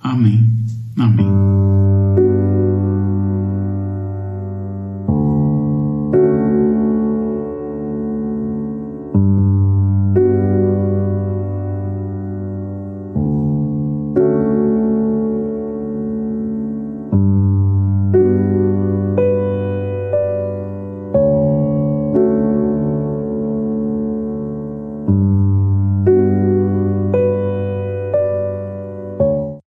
Amém. 0.00 0.48
Amém. 0.96 1.26